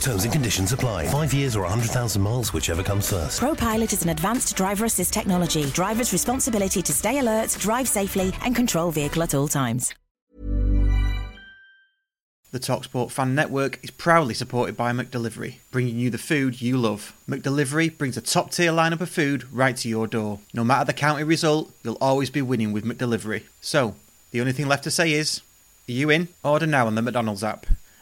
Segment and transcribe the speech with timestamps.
[0.00, 1.06] Terms and conditions apply.
[1.08, 3.40] Five years or 100,000 miles, whichever comes first.
[3.40, 5.64] ProPilot is an advanced driver assist technology.
[5.70, 9.94] Driver's responsibility to stay alert, drive safely, and control vehicle at all times.
[12.52, 17.14] The Talksport Fan Network is proudly supported by McDelivery, bringing you the food you love.
[17.28, 20.38] McDelivery brings a top tier lineup of food right to your door.
[20.54, 23.42] No matter the county result, you'll always be winning with McDelivery.
[23.60, 23.96] So,
[24.30, 25.42] the only thing left to say is,
[25.88, 26.28] are you in?
[26.44, 27.66] Order now on the McDonald's app.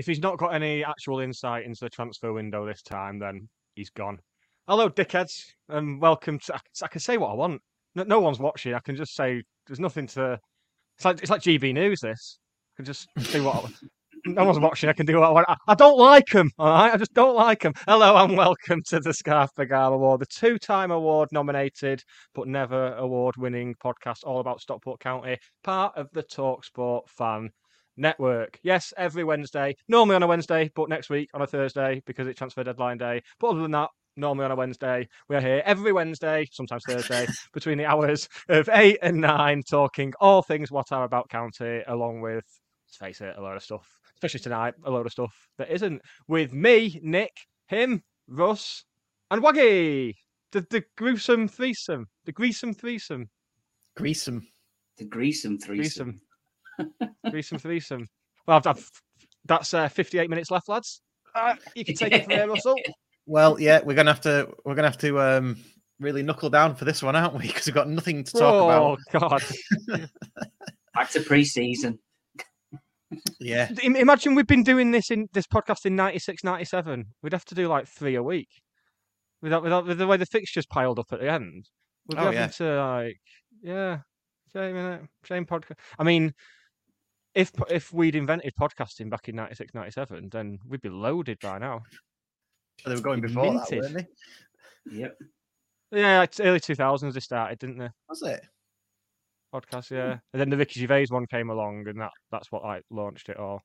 [0.00, 3.90] if he's not got any actual insight into the transfer window this time, then he's
[3.90, 4.18] gone.
[4.66, 6.54] Hello, dickheads, and welcome to.
[6.54, 7.60] I can- say what I want.
[7.94, 8.72] No, no one's watching.
[8.72, 10.40] I can just say there's nothing to.
[10.96, 12.00] It's like it's like GB News.
[12.00, 12.38] This
[12.72, 13.66] I can just do what.
[13.66, 13.68] I,
[14.24, 14.88] no one's watching.
[14.88, 15.50] I can do what I want.
[15.50, 16.50] I, I don't like them.
[16.58, 17.74] All right, I just don't like them.
[17.86, 22.02] Hello, and welcome to the Scarf Bergara Wore, the two-time award-nominated
[22.34, 27.50] but never award-winning podcast, all about Stockport County, part of the Talksport fan
[28.00, 28.58] network.
[28.62, 32.38] Yes, every Wednesday, normally on a Wednesday, but next week on a Thursday because it's
[32.38, 33.22] transfer deadline day.
[33.38, 37.26] But other than that, normally on a Wednesday, we are here every Wednesday, sometimes Thursday,
[37.52, 42.20] between the hours of eight and nine, talking all things what are about county, along
[42.20, 42.44] with,
[42.86, 46.00] let's face it, a load of stuff, especially tonight, a load of stuff that isn't.
[46.28, 47.32] With me, Nick,
[47.68, 48.84] him, Russ,
[49.30, 50.14] and Waggy.
[50.52, 52.06] The, the gruesome threesome.
[52.24, 53.28] The gruesome threesome.
[53.96, 54.42] Greasem.
[54.98, 55.66] The Greasem threesome.
[55.66, 56.20] Threesome.
[57.30, 58.06] Threesome, threesome.
[58.46, 58.90] Well, I've, I've,
[59.44, 61.00] that's uh, 58 minutes left, lads.
[61.34, 62.76] Uh, you can take it from there, Russell.
[63.26, 65.56] Well, yeah, we're gonna have to we're gonna have to um,
[66.00, 67.46] really knuckle down for this one, aren't we?
[67.46, 68.98] Because we've got nothing to talk oh, about.
[69.14, 70.08] Oh God.
[70.94, 72.00] Back to pre-season.
[73.38, 77.04] Yeah, Imagine we've been doing this in this podcast in 96, 97.
[77.22, 78.48] We'd have to do like three a week.
[79.42, 81.68] Without, without with the way the fixtures piled up at the end.
[82.06, 82.46] We'd be Oh, having yeah.
[82.48, 83.20] to like,
[83.62, 83.98] yeah,
[84.52, 85.08] shame, innit?
[85.24, 85.76] Shame podcast.
[85.98, 86.34] I mean,
[87.34, 91.80] if if we'd invented podcasting back in 96, 97, then we'd be loaded by now.
[92.84, 94.06] they were going Be before that, weren't they?
[94.92, 95.16] Yep.
[95.92, 97.88] Yeah, it's early 2000s they started, didn't they?
[98.08, 98.40] Was it?
[99.54, 100.18] podcast, yeah.
[100.32, 103.36] And then the Ricky Gervais one came along, and that that's what like launched it
[103.36, 103.60] all.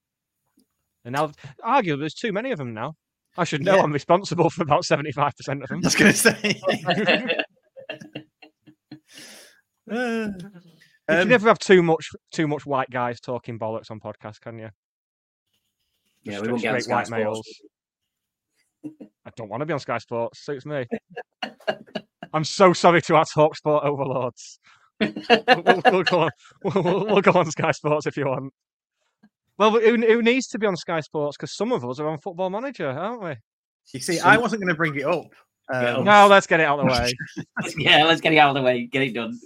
[1.03, 1.31] And now,
[1.63, 2.95] arguably, there's too many of them now.
[3.37, 3.83] I should know Yeah.
[3.83, 5.81] I'm responsible for about seventy-five percent of them.
[5.83, 6.61] I was gonna say.
[9.91, 10.29] Uh,
[11.09, 14.39] you um, can never have too much too much white guys talking bollocks on podcasts,
[14.39, 14.69] can you?
[16.23, 17.09] yeah, Just we won't get on white Sky Sports.
[17.11, 17.47] males.
[19.25, 20.45] I don't want to be on Sky Sports.
[20.45, 20.85] Suits me.
[22.33, 24.59] I'm so sorry to our Talksport overlords.
[24.99, 26.31] we'll, we'll go on.
[26.63, 28.53] We'll, we'll- we'll go on Sky Sports if you want.
[29.57, 31.37] Well, who, who needs to be on Sky Sports?
[31.37, 33.35] Because some of us are on Football Manager, aren't we?
[33.93, 35.27] you see, I wasn't going to bring it up.
[35.71, 35.93] Yeah.
[35.97, 37.13] Um, No, let's get it out of the way.
[37.77, 38.85] yeah, let's get it out of the way.
[38.85, 39.39] Get it done.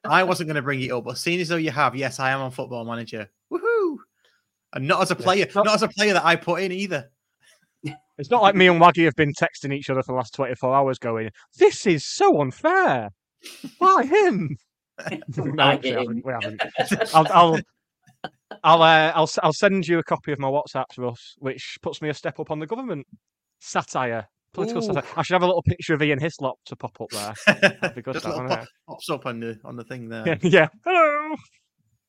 [0.04, 2.30] I wasn't going to bring it up, but seeing as though you have, yes, I
[2.30, 3.28] am on Football Manager.
[3.52, 3.96] Woohoo!
[4.72, 7.10] And not as a player, Not- not as a player that I put in either.
[8.18, 10.74] It's not like me and Waggy have been texting each other for the last 24
[10.74, 13.08] hours going, this is so unfair.
[13.78, 14.56] Why him?
[15.38, 16.60] no, actually, we haven't.
[16.60, 17.14] We haven't.
[17.14, 17.58] I'll, I'll,
[18.62, 22.02] I'll, uh, I'll, s- I'll send you a copy of my WhatsApps, Russ, which puts
[22.02, 23.06] me a step up on the government.
[23.60, 24.28] Satire.
[24.52, 24.86] Political Ooh.
[24.86, 25.04] satire.
[25.16, 27.34] I should have a little picture of Ian Hislop to pop up there.
[27.46, 30.26] That'd be good, that, little wouldn't pop, pops up on the on the thing there.
[30.26, 30.36] Yeah.
[30.42, 30.68] yeah.
[30.84, 31.34] Hello.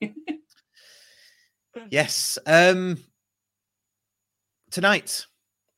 [1.90, 2.38] Yes.
[2.46, 2.98] Um
[4.72, 5.26] tonight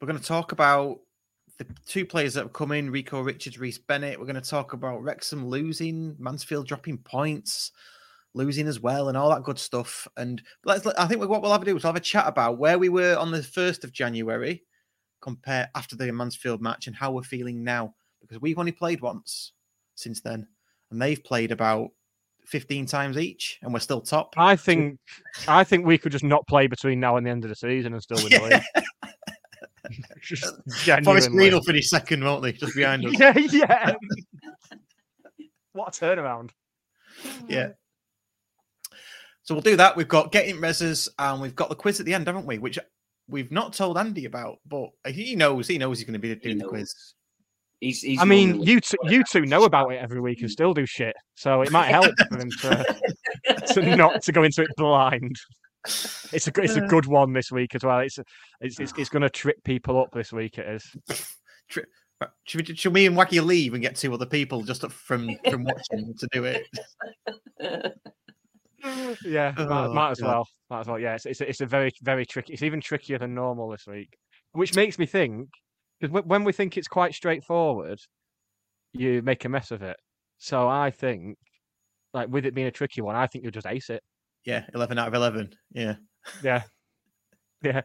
[0.02, 1.00] we're going to talk about
[1.60, 4.20] the two players that have come in, Rico Richards, Rhys Bennett.
[4.20, 7.72] We're going to talk about Wrexham losing, Mansfield dropping points.
[8.34, 10.08] losing as well and all that good stuff.
[10.18, 10.86] And let's.
[10.88, 12.90] I think what we'll have to do is we'll have a chat about where we
[12.90, 14.64] were on the first of January,
[15.24, 19.54] compare after the Mansfield match, and how we're feeling now because we've only played once
[19.96, 20.48] since then,
[20.92, 21.90] and they've played about
[22.46, 24.34] fifteen times each, and we're still top.
[24.38, 25.00] I think
[25.48, 27.94] I think we could just not play between now and the end of the season
[27.94, 28.86] and still win the league.
[30.22, 30.56] Just
[31.04, 32.54] Forest Green will finish second, won't they?
[32.54, 33.14] Just behind us.
[33.20, 33.94] Yeah, yeah.
[35.74, 36.52] what a turnaround.
[37.48, 37.70] yeah.
[39.44, 39.98] So we'll do that.
[39.98, 42.60] We've got getting reses and we've got the quiz at the end, haven't we?
[42.60, 42.80] Which
[43.28, 45.68] we've not told Andy about, but he knows.
[45.68, 46.94] He knows he's going to be doing the quiz.
[47.80, 50.74] He's, he's I mean, you two, you two know about it every week and still
[50.74, 52.86] do shit, so it might help for him to,
[53.74, 55.36] to not to go into it blind.
[55.86, 58.00] It's a good- it's a good one this week as well.
[58.00, 58.18] It's
[58.62, 60.58] it's it's, it's going to trip people up this week.
[60.58, 60.96] It is.
[61.70, 61.82] Tr-
[62.22, 65.30] uh, Should, we, should me and Waggy leave and get two other people just from
[65.50, 66.64] from watching to do it?
[69.24, 70.28] Yeah, might, Oh, might as God.
[70.28, 70.48] well.
[70.70, 71.00] Might as well.
[71.00, 72.54] Yeah, it's, it's, a- it's a very, very tricky.
[72.54, 74.16] It's even trickier than normal this week,
[74.52, 75.50] which makes me think
[76.00, 78.00] because when we think it's quite straightforward,
[78.92, 79.96] you make a mess of it.
[80.38, 81.38] So I think,
[82.14, 84.04] like with it being a tricky one, I think you'll just ace it.
[84.46, 85.54] Yeah, eleven out of eleven.
[85.72, 85.96] Yeah.
[86.44, 86.64] Yeah,
[87.64, 87.82] yeah.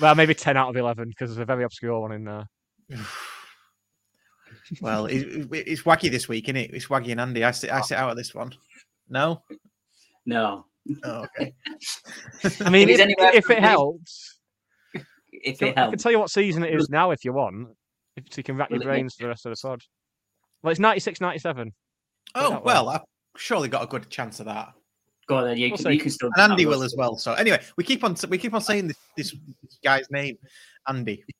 [0.00, 2.46] Well, maybe ten out of eleven because there's a very obscure one in there.
[4.80, 6.70] Well, it, it- it's Waggy this week, isn't it?
[6.72, 7.44] It's Waggy and Andy.
[7.44, 7.82] I sit I oh.
[7.82, 8.52] sit out of this one.
[9.08, 9.42] No.
[10.26, 10.66] No.
[11.04, 11.54] Oh, okay.
[12.60, 14.38] I mean, If if, it's anywhere if it helps,
[15.32, 17.68] If it I can tell you what season it is now if you want.
[18.16, 19.82] If so you can rack your brains for the rest of the pod.
[20.62, 21.72] Well, it's 96, 97.
[22.34, 22.60] Oh that way.
[22.64, 23.02] well, I've
[23.36, 24.72] surely got a good chance of that.
[25.26, 25.58] Go on then.
[25.58, 26.30] You, We'll can, you can still.
[26.36, 27.16] And Andy will as well.
[27.16, 29.30] So anyway, we keep on we keep on saying this this,
[29.62, 30.36] this guy's name,
[30.88, 31.24] Andy.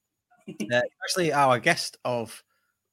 [0.47, 2.45] Uh, actually, our guest of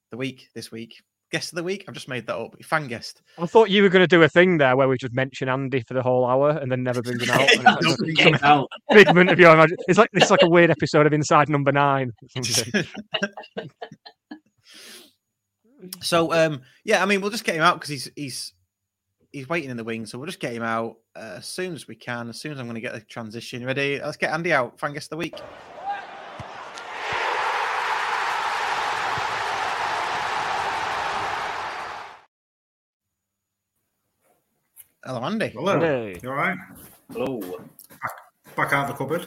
[0.09, 1.85] the week this week, guest of the week.
[1.87, 2.55] I've just made that up.
[2.63, 3.21] Fan guest.
[3.37, 5.81] I thought you were going to do a thing there where we just mention Andy
[5.81, 7.49] for the whole hour and then never bring him out.
[7.55, 8.69] and it's like him out.
[8.89, 9.77] a figment of your imagine.
[9.87, 12.11] It's like it's like a weird episode of Inside Number Nine.
[16.01, 18.53] So um, yeah, I mean, we'll just get him out because he's he's
[19.31, 20.05] he's waiting in the wing.
[20.05, 22.29] So we'll just get him out uh, as soon as we can.
[22.29, 23.99] As soon as I'm going to get the transition ready.
[23.99, 24.79] Let's get Andy out.
[24.79, 25.35] Fan guest of the week.
[35.03, 35.49] Hello, Andy.
[35.49, 35.79] Hello.
[35.79, 36.19] Hey.
[36.21, 36.57] You all right?
[37.11, 37.41] Hello.
[38.55, 39.25] Back out of the cupboard.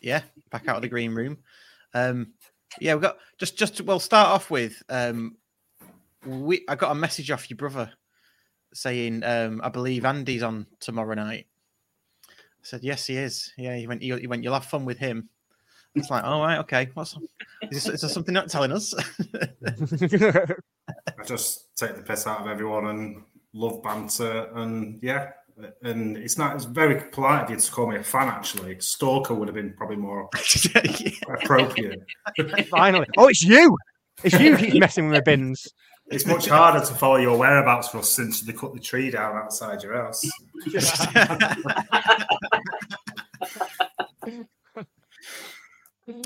[0.00, 1.36] Yeah, back out of the green room.
[1.92, 2.32] Um,
[2.80, 5.36] yeah, we've got just just we'll start off with um,
[6.24, 7.92] we I got a message off your brother
[8.72, 11.48] saying um, I believe Andy's on tomorrow night.
[12.30, 12.32] I
[12.62, 13.52] said yes, he is.
[13.58, 14.00] Yeah, he went.
[14.00, 14.42] He, he went.
[14.42, 15.28] You'll have fun with him.
[15.94, 16.88] It's like, all right, okay.
[16.94, 18.94] What's is, this, is there something not telling us?
[19.66, 23.22] I just take the piss out of everyone and
[23.52, 25.32] love banter and yeah.
[25.82, 26.56] And it's not.
[26.56, 28.26] It's very polite of you to call me a fan.
[28.26, 30.28] Actually, stalker would have been probably more
[31.28, 32.00] appropriate.
[32.70, 33.06] Finally.
[33.18, 33.76] Oh, it's you.
[34.24, 35.68] It's you who's messing with the bins.
[36.06, 39.36] It's much harder to follow your whereabouts for us since they cut the tree down
[39.36, 40.22] outside your house.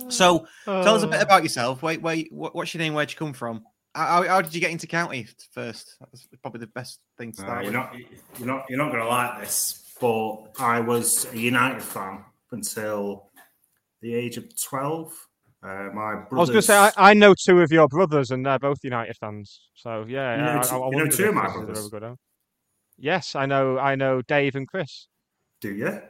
[0.08, 1.22] so tell us a bit Oh.
[1.22, 1.82] about yourself.
[1.82, 2.94] Wait, wait what's your name?
[2.94, 3.64] Where'd you come from?
[3.96, 5.96] How, how did you get into county first?
[6.00, 7.74] That's probably the best thing to Uh, start you're with.
[7.74, 7.96] not.
[8.38, 8.64] You're not.
[8.68, 13.30] You're not going to like this, but I was a United fan until
[14.02, 15.12] the age of twelve.
[15.62, 18.44] Uh, my I was going to say, I, I know two of your brothers, and
[18.46, 19.62] they're both United fans.
[19.74, 21.78] So yeah, You know I, two- I, I you know two of my brothers?
[21.78, 22.14] ever good, huh?
[22.98, 23.78] Yes, I know.
[23.78, 25.08] I know Dave and Chris.
[25.60, 26.00] Do you?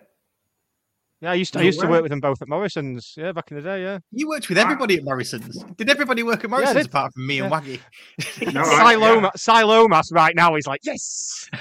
[1.23, 3.15] Yeah, I used to, I No used to work with them both at Morrison's.
[3.17, 3.83] Yeah, back in the day.
[3.83, 4.01] Yeah.
[4.13, 5.63] You worked with everybody at Morrison's.
[5.77, 6.87] Did everybody work at Morrison's did.
[6.89, 7.81] apart from me and Waggy?
[8.53, 11.49] No, I- Siloma, Silomas right now he's like, yes.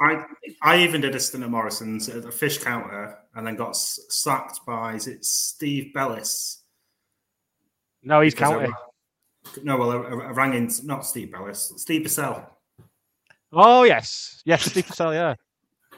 [0.00, 0.24] I
[0.62, 4.00] I even did a stint at Morrison's at the fish counter and then got s-
[4.08, 6.64] sacked by is it Steve Bellis?
[8.02, 8.72] No, he's Because I county.
[8.72, 12.44] ra- No, well, I, I rang in not Steve Bellis, Steve Bissell,
[13.52, 15.34] Oh yes, yes, Steve Cassell, yeah.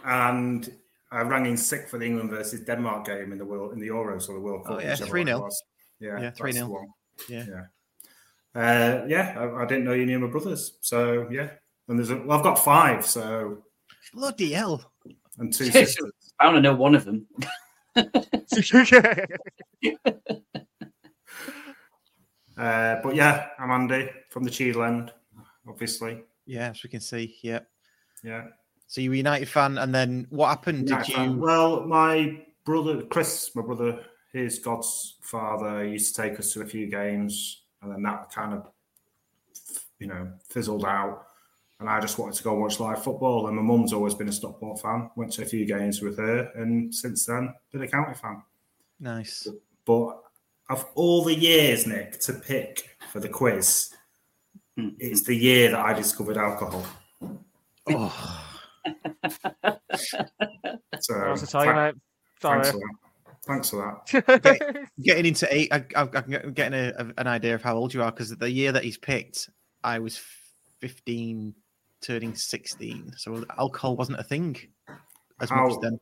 [0.05, 0.71] and
[1.11, 3.89] I rang in sick for the England versus Denmark game in the world in the
[3.89, 4.77] Euros or the World Cup.
[4.77, 5.11] Oh, yeah, 3-0.
[5.11, 5.63] one it was.
[6.01, 6.85] Yeah, Yeah, 3-0.
[7.29, 7.45] Yeah.
[7.49, 7.65] yeah.
[8.55, 11.51] Uh, yeah, I, I didn't know you knew my brothers, so yeah.
[11.89, 13.63] And there's a, well, I've got five, so
[14.13, 14.93] Bloody hell.
[15.39, 16.13] and two sisters.
[16.39, 17.27] I want to know one of them.
[22.59, 25.09] Uh, but yeah, I'm Andy from the Cheadle
[25.69, 26.25] obviously.
[26.45, 27.37] Yeah, as we can see.
[27.41, 27.61] Yeah.
[28.25, 28.47] Yeah.
[28.89, 30.89] So you were a United fan, and then what happened?
[30.89, 31.33] Yeah, Did fan.
[31.33, 31.39] you?
[31.39, 34.01] Well, my brother, Chris, my brother,
[34.33, 38.67] his godfather used to take us to a few games, and then that kind of,
[39.99, 41.27] you know, fizzled out.
[41.81, 43.47] and I just wanted to go and watch live football.
[43.47, 45.11] And my mum's always been a Stockport fan.
[45.17, 48.43] Went to a few games with her, and since then, been a county fan.
[49.01, 49.47] Nice.
[49.85, 50.19] But
[50.71, 53.91] of all the years, Nick, to pick for the quiz,
[54.77, 54.89] hmm.
[54.99, 56.87] it's the year that I discovered alcohol.
[57.91, 58.45] Oh,
[61.01, 62.03] So How's it tell you, thank- mate?
[62.41, 62.73] thanks Sorry.
[62.73, 62.95] for that.
[63.47, 64.43] Thanks for that.
[64.43, 68.03] Get- getting into eight, I, I, I'm getting a, an idea of how old you
[68.03, 69.49] are because the year that he's picked,
[69.83, 70.19] I was
[70.81, 71.55] 15,
[72.03, 73.13] turning 16.
[73.17, 74.57] So alcohol wasn't a thing
[75.41, 76.01] as much as How- then.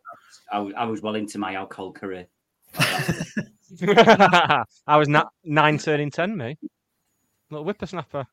[0.52, 2.26] I, was- I was well into my alcohol career.
[2.78, 4.64] I
[4.96, 6.56] was na- nine turning ten, me.
[7.50, 8.26] Little whippersnapper.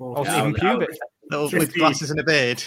[0.00, 0.98] I wasn't Yeah, even I- I- pubic.
[1.30, 2.62] Little with glasses and a beard.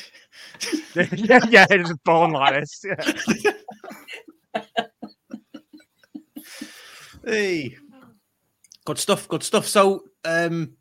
[0.96, 2.84] yeah, yeah, it was born like this.
[2.86, 3.51] Yeah.
[7.25, 7.77] Hey,
[8.84, 9.29] good stuff.
[9.29, 9.65] Good stuff.
[9.65, 10.74] So, um,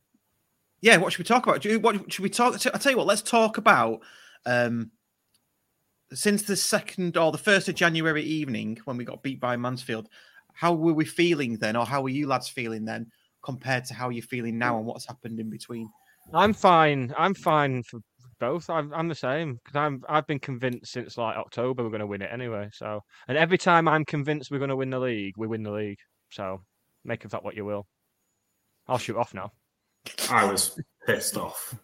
[0.80, 1.62] yeah, what should we talk about?
[1.62, 2.54] Do you, what should we talk?
[2.54, 4.00] I tell you what, let's talk about
[4.44, 4.90] um,
[6.12, 10.08] since the second or the first of January evening when we got beat by Mansfield.
[10.52, 13.10] How were we feeling then, or how were you lads feeling then,
[13.42, 15.88] compared to how you're feeling now and what's happened in between?
[16.34, 17.12] I'm fine.
[17.16, 18.00] I'm fine for
[18.40, 18.68] both.
[18.68, 22.06] I'm, I'm the same because I'm I've been convinced since like October we're going to
[22.06, 22.68] win it anyway.
[22.72, 25.70] So, and every time I'm convinced we're going to win the league, we win the
[25.70, 25.98] league.
[26.30, 26.62] So,
[27.04, 27.86] make of that what you will.
[28.88, 29.52] I'll shoot off now.
[30.30, 31.74] I was pissed off.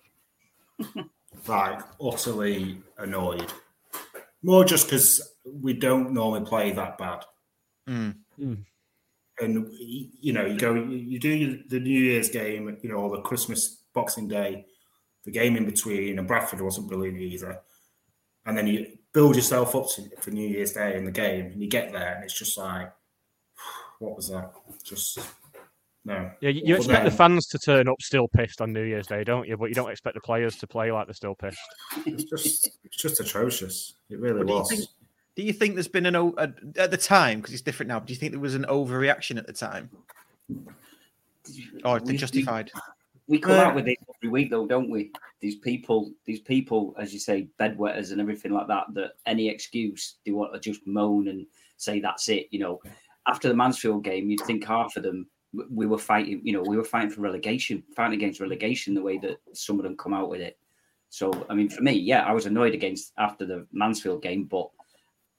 [1.47, 3.53] like, utterly annoyed.
[4.43, 7.25] More just because we don't normally play that bad.
[7.89, 8.17] Mm.
[9.41, 13.17] And, you know, you go, you you do the New Year's game, you know, or
[13.17, 14.65] the Christmas Boxing Day,
[15.25, 17.61] the game in between, and Bradford wasn't brilliant either.
[18.47, 21.61] And then you build yourself up to, for New Year's Day in the game, and
[21.63, 22.93] you get there, and it's just like,
[23.99, 24.53] what was that?
[24.85, 25.19] Just,
[26.05, 26.31] no.
[26.41, 29.09] Yeah, you, you But expect the fans to turn up still pissed on New Year's
[29.09, 29.57] Day, don't you?
[29.57, 31.59] But you don't expect the players to play like they're still pissed.
[32.07, 33.95] It's just, it's just atrocious.
[34.09, 34.69] It really What do you was.
[34.71, 34.89] think-
[35.37, 37.99] Do you think there's been an o- a, at the time because it's different now?
[37.99, 39.91] Do you think there was an overreaction at the time,
[41.85, 42.71] or are they We- we- justified?
[43.29, 45.13] We come out with it every week, though, don't we?
[45.41, 48.87] These people, these people, as you say, bedwetters and everything like that.
[48.95, 52.49] That any excuse they want to just moan and say that's it.
[52.51, 52.81] You know,
[53.27, 55.27] after the Mansfield game, you'd think half of them
[55.71, 56.41] we were fighting.
[56.43, 58.95] You know, we were fighting for relegation, fighting against relegation.
[58.95, 60.59] The way that some of them come out with it.
[61.11, 64.71] So, I mean, for me, yeah, I was annoyed against after the Mansfield game, but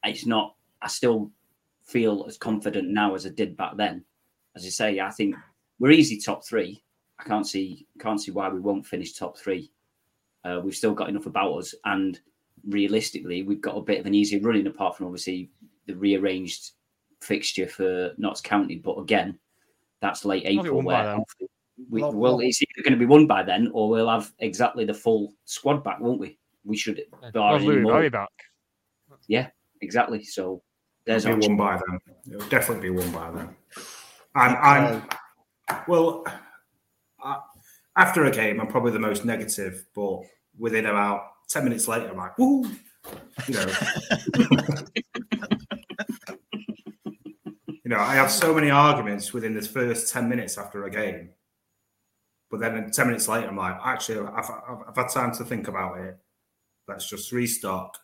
[0.04, 0.56] it's not.
[0.82, 1.32] I still
[1.84, 4.04] feel as confident now as I did back then.
[4.56, 5.36] As you say, I think
[5.80, 6.84] we're easy top three.
[7.20, 9.72] I can't see can't see why we won't finish top three.
[10.46, 12.20] Uh, we've still got enough about us, and
[12.68, 15.50] realistically, we've got a bit of an easier running apart from obviously
[15.86, 16.72] the rearranged
[17.22, 18.78] fixture for Notts County.
[18.78, 19.38] But again,
[20.00, 21.18] that's late April where then.
[21.18, 21.50] hopefully
[21.90, 22.20] we Well, will.
[22.20, 25.34] well- It's either going to be won by then, or we'll have exactly the full
[25.44, 26.38] squad back, won't we?
[26.64, 27.02] We should.
[27.22, 28.30] Well, bar any Barry back.
[29.28, 29.50] Yeah,
[29.82, 30.24] exactly.
[30.24, 30.62] So
[31.06, 32.00] there's It'll be won by then.
[32.34, 33.56] It'll definitely be won by then.
[34.36, 35.10] I'm, I'm
[35.88, 36.24] well.
[37.24, 37.40] I,
[37.96, 40.22] after a game, I'm probably the most negative, but
[40.58, 42.70] within about ten minutes later, I'm like, "Woo!"
[43.48, 43.72] You know.
[47.68, 51.30] you know, I have so many arguments within the first ten minutes after a game,
[52.52, 55.68] but then ten minutes later, I'm like, actually, I've, I've, I've had time to think
[55.68, 56.18] about it.
[56.88, 57.98] Let's just restock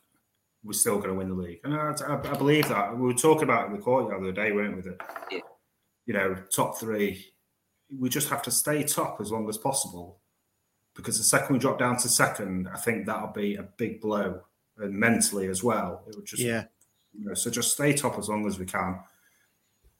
[0.65, 1.59] we're still going to win the league.
[1.63, 2.97] And I, I, I believe that.
[2.97, 4.81] We were talking about it in the courtyard the other day, weren't we?
[4.81, 4.97] That,
[5.31, 5.39] Yeah.
[6.07, 7.23] you know, top three,
[7.89, 10.19] we just have to stay top as long as possible.
[10.95, 14.41] Because the second we drop down to second, I think that'll be a big blow.
[14.77, 16.03] And mentally as well.
[16.07, 16.65] It would just, Yeah.
[17.13, 18.99] you know, so just stay top as long as we can.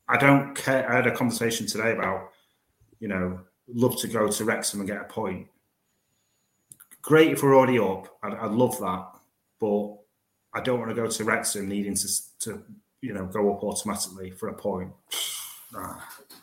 [0.08, 0.90] I don't care.
[0.92, 2.32] I had a conversation today about,
[3.00, 5.48] you know, love to go to Wrexham and get a point.
[7.02, 8.08] Great if we're already up.
[8.22, 9.08] I'd, I'd love that.
[9.60, 9.96] But
[10.54, 12.08] I don't want to go to Wrexham needing to,
[12.40, 12.64] to
[13.02, 14.92] you know, go up automatically for a point.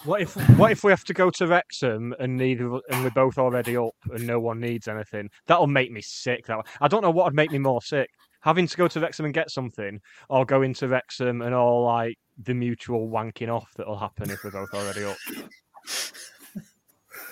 [0.04, 3.38] What if what if we have to go to Wrexham and neither and we're both
[3.38, 5.30] already up and no one needs anything?
[5.46, 6.46] That'll make me sick.
[6.46, 8.10] That I don't know what would make me more sick:
[8.40, 12.18] having to go to Wrexham and get something, or going to Wrexham and all like
[12.42, 15.16] the mutual wanking off that'll happen if we're both already up.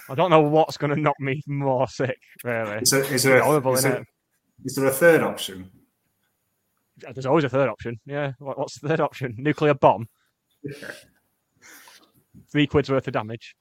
[0.08, 2.18] I don't know what's going to knock me more sick.
[2.44, 4.04] Really, Is there, is, there a, horrible, is, there,
[4.64, 5.70] is there a third option?
[6.96, 7.98] There's always a third option.
[8.06, 9.34] Yeah, what, what's the third option?
[9.38, 10.08] Nuclear bomb.
[12.50, 13.54] Three quid's worth of damage.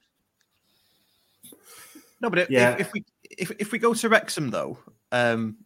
[2.21, 2.75] No, but if, Yeah.
[2.79, 3.03] if we
[3.37, 4.77] if, if we go to Wrexham though,
[5.11, 5.57] um,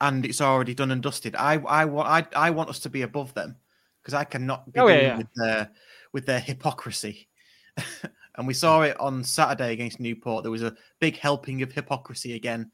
[0.00, 3.02] and it's already done and dusted, I I want I, I want us to be
[3.02, 3.56] above them
[4.00, 5.16] because I cannot be Oh, yeah, dealing yeah.
[5.18, 5.70] with their
[6.12, 7.28] with their hypocrisy.
[8.36, 10.44] and we saw it on Saturday against Newport.
[10.44, 12.70] There was a big helping of hypocrisy again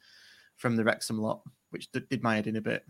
[0.56, 2.84] from the Wrexham lot, which did my head in a bit.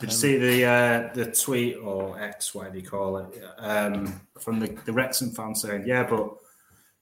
[0.00, 4.20] Did you Um, see the uh, the tweet or X, whatever you call it, um,
[4.40, 6.34] from the, the Wrexham fan saying, "Yeah, but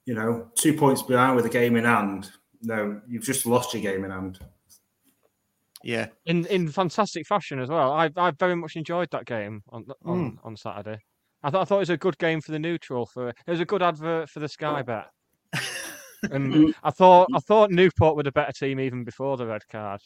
[0.05, 2.31] you know, two points behind with a game in hand.
[2.61, 4.39] No, you've just lost your game in hand."
[5.81, 7.93] Yeah, in in fantastic fashion as well.
[7.93, 10.99] I I very much enjoyed that game on on, on Saturday.
[11.41, 13.05] I thought I thought it was a good game for the neutral.
[13.05, 15.07] For it was a good advert for the Sky Bet.
[16.31, 20.01] and I thought I thought Newport were the better team even before the red card.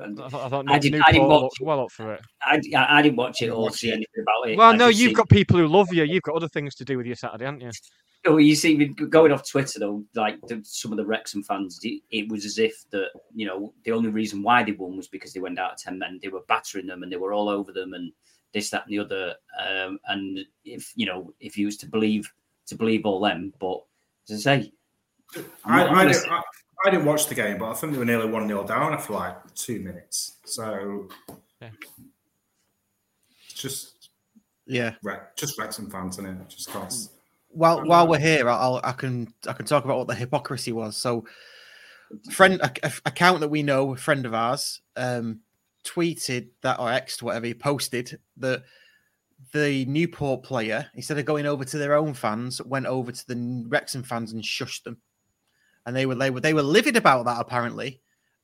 [0.00, 2.20] And I thought, I thought I New- didn't- I didn't watch well up for it.
[2.42, 4.58] I, I, I didn't watch it or see anything about it.
[4.58, 6.04] Well, I no, you've seen- got people who love you.
[6.04, 7.70] You've got other things to do with your Saturday, haven't you?
[8.26, 12.02] Oh, you see, going off Twitter though, like the, some of the Wrexham fans, it,
[12.10, 15.32] it was as if that you know the only reason why they won was because
[15.32, 16.18] they went out of ten men.
[16.20, 18.12] They were battering them and they were all over them and
[18.52, 19.36] this, that, and the other.
[19.64, 22.30] Um, and if you know, if you was to believe
[22.66, 23.82] to believe all them, but
[24.28, 24.72] as I say,
[25.36, 26.42] I'm I, not- I'm I, gonna I,
[26.86, 29.12] I didn't watch the game, but I think they were nearly one 0 down after
[29.12, 30.36] like two minutes.
[30.44, 31.08] So
[31.60, 31.70] Yeah.
[33.54, 34.10] just
[34.66, 34.94] yeah.
[35.02, 36.92] Re- just Wrexham fans, and it just can't.
[37.48, 40.96] While while we're here, I'll I can I can talk about what the hypocrisy was.
[40.96, 41.24] So,
[42.30, 45.40] friend a, a- account that we know, a friend of ours, um,
[45.84, 48.62] tweeted that or X whatever he posted that
[49.52, 53.64] the Newport player instead of going over to their own fans went over to the
[53.68, 54.98] Wrexham fans and shushed them,
[55.88, 58.00] and they were they were they were livid about that apparently,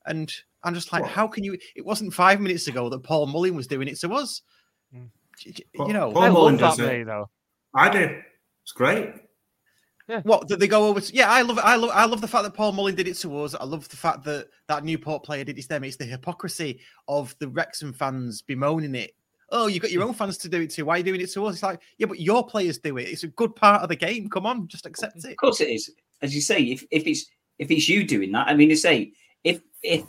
[0.06, 0.32] and
[0.62, 1.10] I'm just like, What?
[1.10, 1.58] how can you?
[1.76, 4.40] It wasn't five minutes ago that Paul Mullin was doing it to us.
[4.94, 5.10] Mm.
[5.44, 7.06] You know, Paul I Mullin love that does it.
[7.06, 7.28] though.
[7.74, 8.18] I do.
[8.62, 9.10] It's great.
[10.08, 10.20] Yeah.
[10.22, 11.02] What did they go over?
[11.02, 11.64] To, yeah, I love it.
[11.64, 11.90] I love.
[11.92, 13.54] I love the fact that Paul Mullin did it to us.
[13.54, 15.84] I love the fact that that Newport player did it to them.
[15.84, 19.14] It's the hypocrisy of the Wrexham fans bemoaning it.
[19.50, 20.84] Oh, you got your own fans to do it to.
[20.84, 21.56] Why are you doing it to us?
[21.56, 23.02] It's like, yeah, but your players do it.
[23.08, 24.30] It's a good part of the game.
[24.30, 25.32] Come on, just accept it.
[25.32, 25.92] Of course it is.
[26.22, 27.26] As you say, if, if it's
[27.58, 29.12] if it's you doing that, I mean, to say
[29.44, 30.04] if if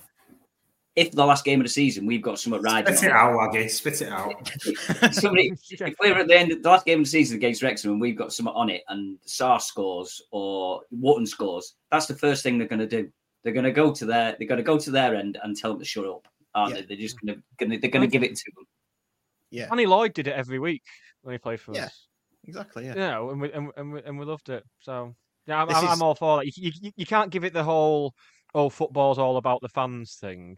[0.96, 3.54] if the last game of the season we've got something riding, Spit it on out,
[3.54, 3.70] Waggy.
[3.70, 5.14] Spit it out.
[5.14, 7.92] somebody, if we're at the end of the last game of the season against Wrexham
[7.92, 12.44] and we've got something on it, and Sar scores or Wootton scores, that's the first
[12.44, 13.10] thing they're going to do.
[13.44, 15.72] They're going to go to their they're going to go to their end and tell
[15.72, 16.82] them to shut up, aren't Yeah.
[16.82, 16.88] they?
[16.88, 18.66] They're just going to they're going to give it to them.
[19.52, 20.84] Yeah, Annie Lloyd did it every week
[21.24, 21.86] when he played for Yeah.
[21.86, 22.08] us.
[22.46, 22.86] exactly.
[22.86, 24.64] Yeah, you know, and we and, and, we, and we loved it.
[24.80, 25.14] So
[25.48, 26.46] yeah, I'm, I'm, is- I'm all for that.
[26.58, 28.14] You, you, you can't give it the whole
[28.54, 30.58] "oh, football's all about the fans" thing,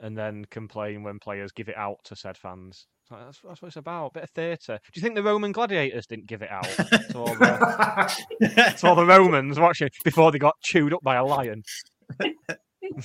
[0.00, 2.86] and then complain when players give it out to said fans.
[3.10, 4.06] Like, That's, that's what it's about.
[4.08, 4.78] A bit of theatre.
[4.92, 6.64] Do you think the Roman gladiators didn't give it out
[7.10, 11.24] to all the, to all the Romans watching before they got chewed up by a
[11.24, 11.62] lion?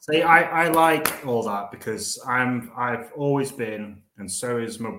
[0.00, 4.90] See, I, I like all that because I'm I've always been, and so is my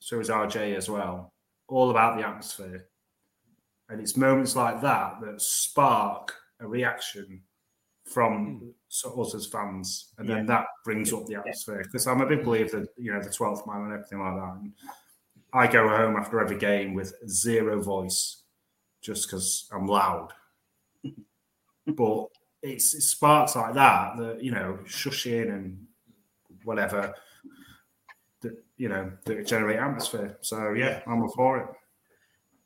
[0.00, 1.32] so is RJ as well,
[1.68, 2.86] all about the atmosphere.
[3.88, 7.42] And it's moments like that that spark a reaction
[8.04, 11.82] from so- us as fans, and then that brings up the atmosphere.
[11.82, 14.56] Because I'm a big believer that you know the twelfth man and everything like that.
[14.60, 14.72] And
[15.52, 18.42] I go home after every game with zero voice,
[19.00, 20.32] just because I'm loud.
[21.86, 22.26] but
[22.62, 25.86] it's, it's sparks like that that you know shushing and
[26.64, 27.14] whatever
[28.40, 30.38] that you know that generate atmosphere.
[30.40, 31.68] So yeah, I'm all for it.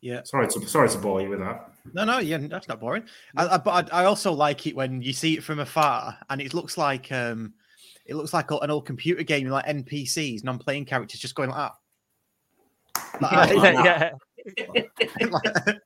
[0.02, 0.20] Yeah.
[0.24, 1.70] Sorry to sorry to bore you with that.
[1.94, 3.04] No, no, yeah, that's not boring.
[3.36, 6.40] I, I, but I, I also like it when you see it from afar, and
[6.40, 7.54] it looks like um,
[8.04, 11.72] it looks like an old computer game, like NPCs, non-playing characters, just going like that.
[13.20, 13.52] Like,
[13.84, 14.10] yeah,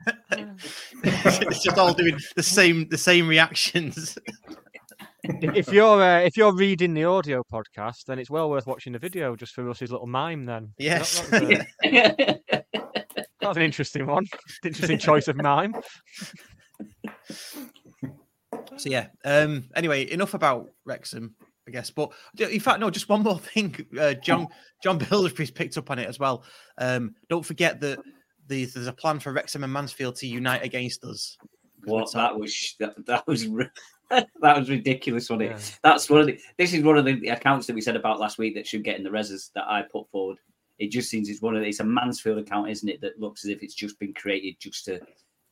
[1.03, 4.17] it's just all doing the same the same reactions.
[5.25, 8.93] if if you're uh, if you're reading the audio podcast, then it's well worth watching
[8.93, 10.47] the video just for Russ's little mime.
[10.47, 11.21] Then That- Yes.
[11.31, 11.69] that
[12.51, 12.67] that
[13.49, 14.27] was an interesting one.
[14.65, 15.75] Interesting choice of mime.
[18.79, 19.09] So yeah.
[19.25, 19.69] Um.
[19.75, 21.35] Anyway, enough about Wrexham,
[21.67, 21.91] I guess.
[21.91, 22.91] But in fact, no.
[22.91, 23.75] Just one more thing.
[23.99, 24.49] Uh, John
[24.83, 26.45] John Bildersbury's picked up on it as well.
[26.79, 27.15] Um.
[27.29, 27.99] Don't forget that
[28.49, 31.37] the, there's a plan for Wrexham and Mansfield to unite against us.
[31.85, 33.47] What that was that, that was
[34.11, 35.53] that was ridiculous, wasn't it?
[35.53, 35.59] Yeah.
[35.83, 36.39] That's one of the.
[36.59, 38.97] This is one of the accounts that we said about last week that should get
[38.97, 40.39] in the reses that I put forward.
[40.79, 43.01] It just seems it's one of it's a Mansfield account, isn't it?
[43.01, 45.01] That looks as if it's just been created just to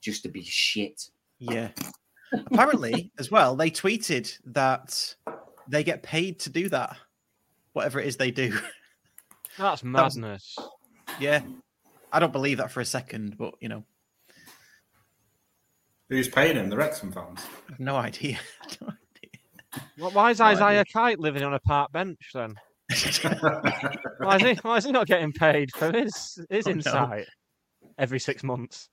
[0.02, 1.08] just to be shit.
[1.38, 1.68] Yeah.
[2.32, 5.14] Apparently, as well, they tweeted that
[5.68, 6.96] they get paid to do that,
[7.72, 8.50] whatever it is they do.
[9.58, 10.56] That's was- madness.
[11.20, 11.42] yeah.
[12.12, 13.84] I don't believe that for a second, but you know,
[16.10, 16.68] Who's paying him?
[16.68, 17.40] The Wrexham fans.
[17.68, 18.38] I have no idea.
[18.80, 18.92] No
[19.98, 20.64] Wh- Why is No idea.
[20.64, 22.54] Isaiah Kite living on a park bench then?
[22.90, 23.92] Idea.
[24.18, 24.54] Why is he?
[24.62, 26.76] Why is he not getting paid for his his Oh, no.
[26.76, 27.26] insight
[27.98, 28.88] every six months?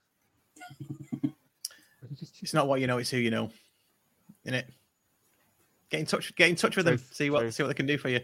[2.40, 3.50] it's not what you know; it's who you know.
[4.44, 4.66] in it.
[5.90, 6.34] Get in touch.
[6.36, 6.98] Get in touch with them.
[7.10, 7.54] See what truth.
[7.54, 8.20] see what they can do for you.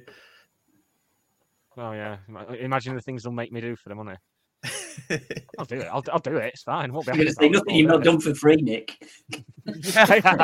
[1.77, 2.17] Oh yeah,
[2.59, 4.17] imagine the things they'll make me do for the money.
[5.59, 5.87] I'll do it.
[5.93, 6.47] I'll, I'll do it.
[6.55, 6.93] It's fine.
[6.93, 8.97] Won't be You're going to happy say nothing you've not done for free, Nick.
[9.69, 10.35] it.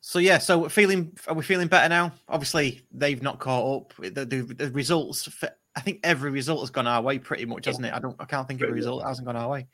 [0.08, 2.12] So yeah, so we're feeling are we feeling better now?
[2.30, 3.94] Obviously, they've not caught up.
[3.98, 7.66] The, the, the results, for- I think every result has gone our way pretty much,
[7.66, 7.92] hasn't it?
[7.92, 9.66] I don't, I can't think of a result that hasn't gone our way.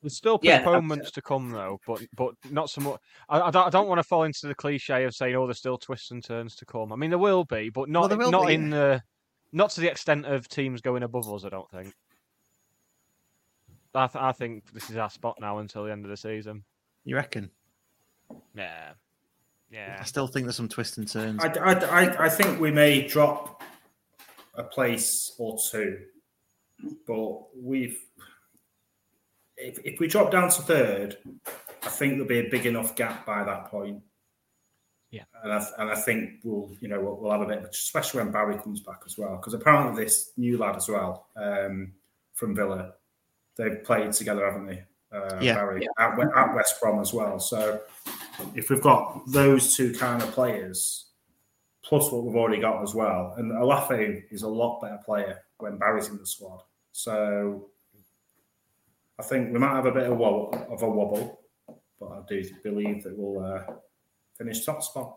[0.00, 3.00] There's still Yeah, postponements to come though, but but not so much.
[3.28, 5.58] I, I don't, I don't want to fall into the cliche of saying, "Oh, there's
[5.58, 8.30] still twists and turns to come." I mean, there will be, but not there will
[8.30, 9.02] not be, in the
[9.52, 11.44] not to the extent of teams going above us.
[11.44, 11.92] I don't think.
[13.94, 16.64] I, th- I think this is our spot now until the end of the season.
[17.04, 17.50] You reckon?
[18.54, 18.92] Yeah,
[19.70, 19.98] yeah.
[20.00, 21.42] I still think there's some twists and turns.
[21.44, 23.62] I, I, I, I think we may drop
[24.54, 25.98] a place or two,
[27.06, 27.98] but we've
[29.56, 31.18] if, if we drop down to third,
[31.82, 34.02] I think there'll be a big enough gap by that point.
[35.10, 35.24] Yeah.
[35.42, 38.32] and I, and I think we'll you know we'll, we'll have a bit, especially when
[38.32, 41.92] Barry comes back as well, because apparently this new lad as well um,
[42.34, 42.92] from Villa,
[43.56, 44.84] they've played together, haven't they?
[45.12, 45.54] Uh, Yeah.
[45.54, 47.40] Barry At, at West Brom as well.
[47.40, 47.80] So
[48.54, 51.06] if we've got those two kind of players,
[51.82, 55.78] plus what we've already got as well, and Olaofe is a lot better player when
[55.78, 56.62] Barry's in the squad.
[56.92, 57.68] So
[59.18, 61.40] I think we might have a bit of, wobble, of a wobble,
[61.98, 63.62] but I do believe that we'll uh,
[64.36, 65.16] finish top spot.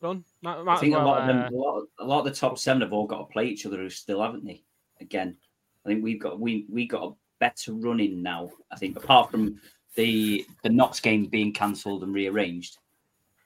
[0.00, 0.24] Done.
[0.42, 2.30] Might, I think as a lot of them, uh, a lot, a lot of the
[2.30, 4.62] top seven have all got to play each other who still haven't they?
[5.00, 5.36] Again,
[5.84, 8.50] I think we've got we we got a better running now.
[8.70, 9.60] I think apart from
[9.98, 12.78] the the Notts game being cancelled and rearranged,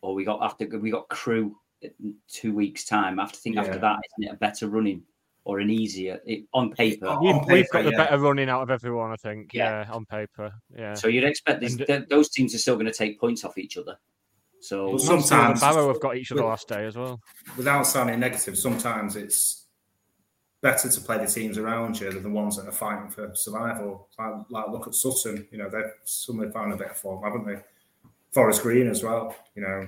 [0.02, 3.18] or we got after we got Crewe in two weeks time.
[3.18, 5.02] I have to think after that, isn't it a better running
[5.44, 7.06] or an easier it, on paper?
[7.06, 8.04] Oh, on we've, we've got paper, the yeah.
[8.04, 9.52] better running out of everyone, I think.
[9.54, 9.84] Yeah.
[9.86, 10.52] Yeah, on paper.
[10.76, 10.94] Yeah.
[10.94, 13.58] So you'd expect these, And- th- those teams are still going to take points off
[13.58, 13.96] each other.
[14.60, 17.18] So Well, sometimes- Barrow have got each other with- last day as well.
[17.56, 19.61] Without sounding negative, sometimes it's
[20.62, 24.08] better to play the teams around you than the ones that are fighting for survival.
[24.18, 27.46] Like, like look at Sutton, you know, they've suddenly found a bit of form, haven't
[27.46, 27.60] they?
[28.32, 29.86] Forest Green as well, you know.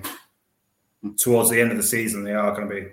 [1.17, 2.87] Towards the end of the season, they are going to be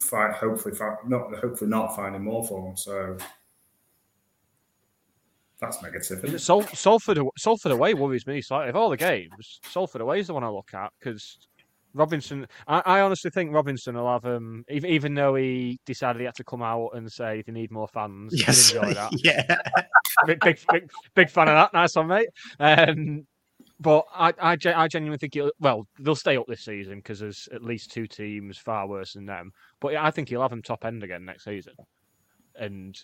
[0.00, 2.76] fight, hopefully, fi- not hopefully not finding more form.
[2.76, 3.16] So
[5.60, 6.40] that's negative.
[6.40, 8.70] Sol- Salford, Salford away worries me slightly.
[8.70, 11.48] Of all the games, Salford away is the one I look at because
[11.94, 12.46] Robinson.
[12.66, 16.34] I, I honestly think Robinson will have um, even, even though he decided he had
[16.36, 18.32] to come out and say they need more fans.
[18.34, 19.12] Yes, enjoy that.
[19.24, 19.58] yeah.
[20.26, 21.72] big, big, big, big fan of that.
[21.72, 22.28] Nice one, mate.
[22.60, 23.26] Um,
[23.80, 27.48] but I, I, I genuinely think it'll, well, they'll stay up this season because there's
[27.52, 29.52] at least two teams far worse than them.
[29.80, 31.74] But I think he'll have them top end again next season,
[32.56, 32.98] and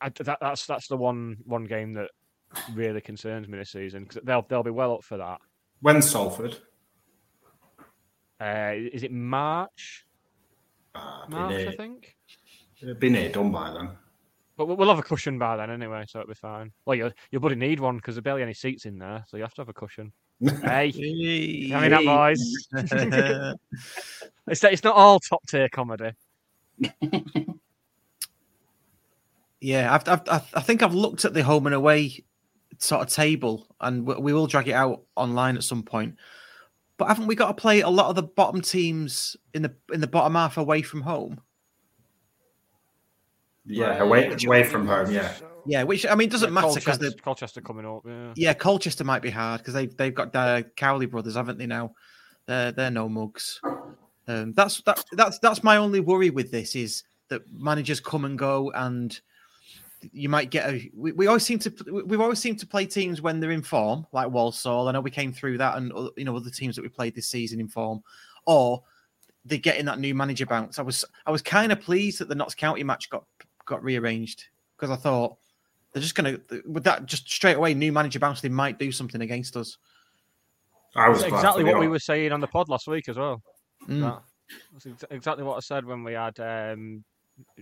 [0.00, 2.10] I, that, that's that's the one one game that
[2.72, 5.38] really concerns me this season because they'll they'll be well up for that.
[5.82, 6.56] When Salford,
[8.40, 10.06] Uh, is it March?
[10.94, 12.16] been March, I near, think.
[12.98, 13.90] been near done by then.
[14.56, 16.72] But we'll we'll have a cushion by then anyway, so it'll be fine.
[16.84, 19.42] Well, you'll you'll bloody need one because there's barely any seats in there, so you
[19.42, 20.12] have to have a cushion.
[20.62, 22.66] hey, I mean that, boys.
[24.48, 26.12] it's it's not all top tier comedy.
[29.60, 32.24] Yeah, I've, I've, I've- I think I've looked at the home and away
[32.78, 36.16] sort of table, and we, we will drag it out online at some point.
[37.00, 40.02] But haven't we got to play a lot of the bottom teams in the in
[40.02, 41.40] the bottom half away from home?
[43.64, 45.10] Yeah, away, away from home.
[45.10, 45.32] Yeah,
[45.64, 48.02] Yeah, which I mean doesn't matter because Colchester, the Colchester coming up.
[48.06, 48.32] Yeah.
[48.36, 51.94] yeah Colchester might be hard because they've they've got the Cowley brothers, haven't they now?
[52.44, 53.62] They're they're no mugs.
[54.28, 58.38] Um, that's that that's that's my only worry with this is that managers come and
[58.38, 59.18] go and
[60.12, 61.72] you might get a we, we always seem to
[62.06, 65.10] we've always seemed to play teams when they're in form like Walsall I know we
[65.10, 67.68] came through that and uh, you know other teams that we played this season in
[67.68, 68.02] form
[68.46, 68.82] or
[69.44, 72.34] they're getting that new manager bounce I was I was kind of pleased that the
[72.34, 73.24] Notts County match got
[73.66, 74.44] got rearranged
[74.76, 75.36] because I thought
[75.92, 79.20] they're just gonna with that just straight away new manager bounce they might do something
[79.20, 79.76] against us
[80.96, 83.42] I was That's exactly what we were saying on the pod last week as well.
[83.88, 84.00] Mm.
[84.00, 84.22] That-
[84.72, 87.04] That's exactly what I said when we had um,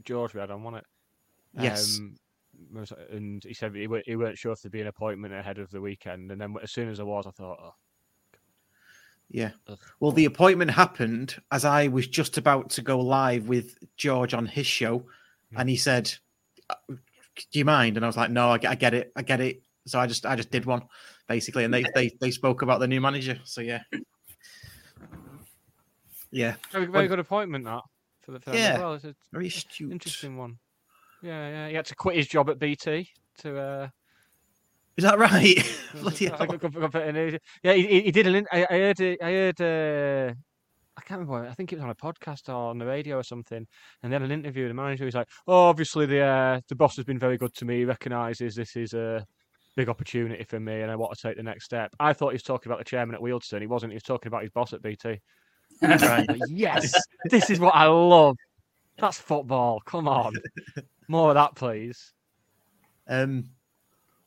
[0.04, 1.62] George we had on, wasn't it?
[1.62, 1.98] Yes.
[1.98, 2.20] Um, was-
[3.10, 5.70] and he said he, wa- he weren't sure if there'd be an appointment ahead of
[5.70, 7.74] the weekend, and then as soon as there was, I thought, oh,
[9.30, 9.50] Yeah.
[9.68, 9.78] Ugh.
[10.00, 14.46] Well, the appointment happened as I was just about to go live with George on
[14.46, 15.06] his show,
[15.56, 16.12] and he said,
[16.70, 19.22] "Uh, "Do you mind?" And I was like, "No, I get, I get it, I
[19.22, 20.82] get it." So I just, I just did one,
[21.28, 23.38] basically, and they, they, they spoke about the new manager.
[23.44, 23.80] So yeah,
[26.30, 26.56] yeah.
[26.70, 27.80] very, very good appointment that
[28.22, 28.94] for the film Yeah, as well.
[28.94, 29.90] It's a Very astute.
[29.90, 30.58] interesting one.
[31.22, 31.68] Yeah, yeah.
[31.68, 33.58] He had to quit his job at BT to.
[33.58, 33.88] Uh,
[34.96, 35.56] Is that right?
[36.00, 36.38] Bloody hell.
[37.62, 38.46] Yeah, he, he- did an.
[38.52, 39.00] I, I heard.
[39.00, 39.60] I heard.
[39.60, 40.34] Uh,
[40.96, 41.48] I can't remember.
[41.48, 43.66] I think it was on a podcast or on the radio or something.
[44.02, 45.04] And then an interview with the manager.
[45.04, 47.78] He's like, "Oh, obviously the uh, the boss has been very good to me.
[47.78, 49.24] He recognises this is a
[49.76, 52.34] big opportunity for me, and I want to take the next step." I thought he
[52.34, 53.60] was talking about the chairman at Wealdstone.
[53.60, 53.92] He wasn't.
[53.92, 55.20] He was talking about his boss at BT.
[56.48, 56.92] Yes,
[57.30, 58.36] this is what I love.
[58.98, 59.80] That's football.
[59.86, 60.34] Come on,
[61.08, 62.12] more of that, please.
[63.06, 63.50] Um,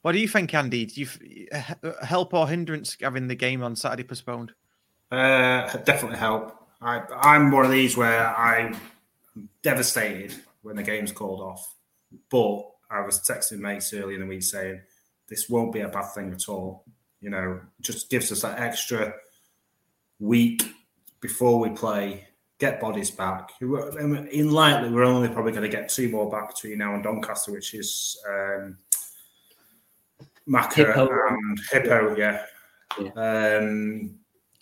[0.01, 0.85] what do you think, Andy?
[0.85, 1.07] Do you
[1.51, 4.53] f- uh, help or hindrance having the game on Saturday postponed?
[5.11, 6.57] Uh, definitely help.
[6.81, 8.75] I, I'm one of these where I'm
[9.61, 11.75] devastated when the game's called off.
[12.29, 14.81] But I was texting mates earlier in the week saying
[15.27, 16.83] this won't be a bad thing at all.
[17.21, 19.13] You know, just gives us that extra
[20.19, 20.63] week
[21.19, 22.27] before we play,
[22.61, 23.51] get bodies back.
[23.59, 27.51] In likely, we're only probably going to get two more back between now and Doncaster,
[27.51, 28.77] which is um,
[30.47, 31.09] Macca Hippo.
[31.29, 32.15] and Hippo.
[32.15, 32.45] Yeah.
[33.15, 34.15] Um,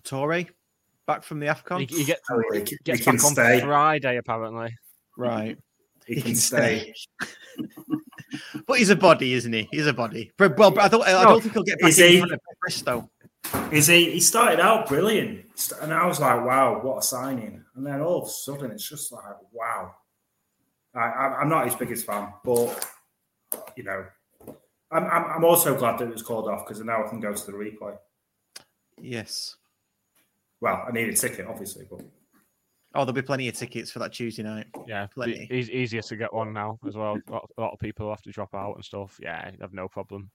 [0.03, 0.47] Touray
[1.05, 1.81] back from the Afcon.
[1.91, 3.59] You, he get, Oh, he can- gets he can back on stay.
[3.62, 4.73] Friday, apparently.
[5.17, 5.57] Right.
[6.07, 6.93] He can stay.
[8.65, 9.67] but he's a body, isn't he?
[9.71, 10.31] He's a body.
[10.38, 11.05] But, well, but I don't.
[11.05, 13.09] I No, don't think he'll get back is in he- front of Bristow.
[13.71, 14.12] Is he?
[14.12, 15.45] He started out brilliant,
[15.82, 18.88] and I was like, "Wow, what a signing!" And then all of a sudden, it's
[18.88, 19.95] just like, "Wow."
[20.95, 22.88] I, I, I'm not his biggest fan, but
[23.78, 24.06] you know,
[24.91, 27.32] I'm, I'm, I'm also glad that it was called off because now I can go
[27.34, 27.95] to the replay.
[28.99, 29.56] Yes.
[30.62, 32.02] Well, I need a ticket, obviously, but
[32.95, 34.65] Oh, there'll be plenty of tickets for that Tuesday night.
[34.88, 35.47] Yeah, Plenty.
[35.52, 37.19] eas- easier to get one now as well.
[37.28, 39.19] A lot, of people have to drop out and stuff.
[39.21, 40.32] Yeah, have no problem.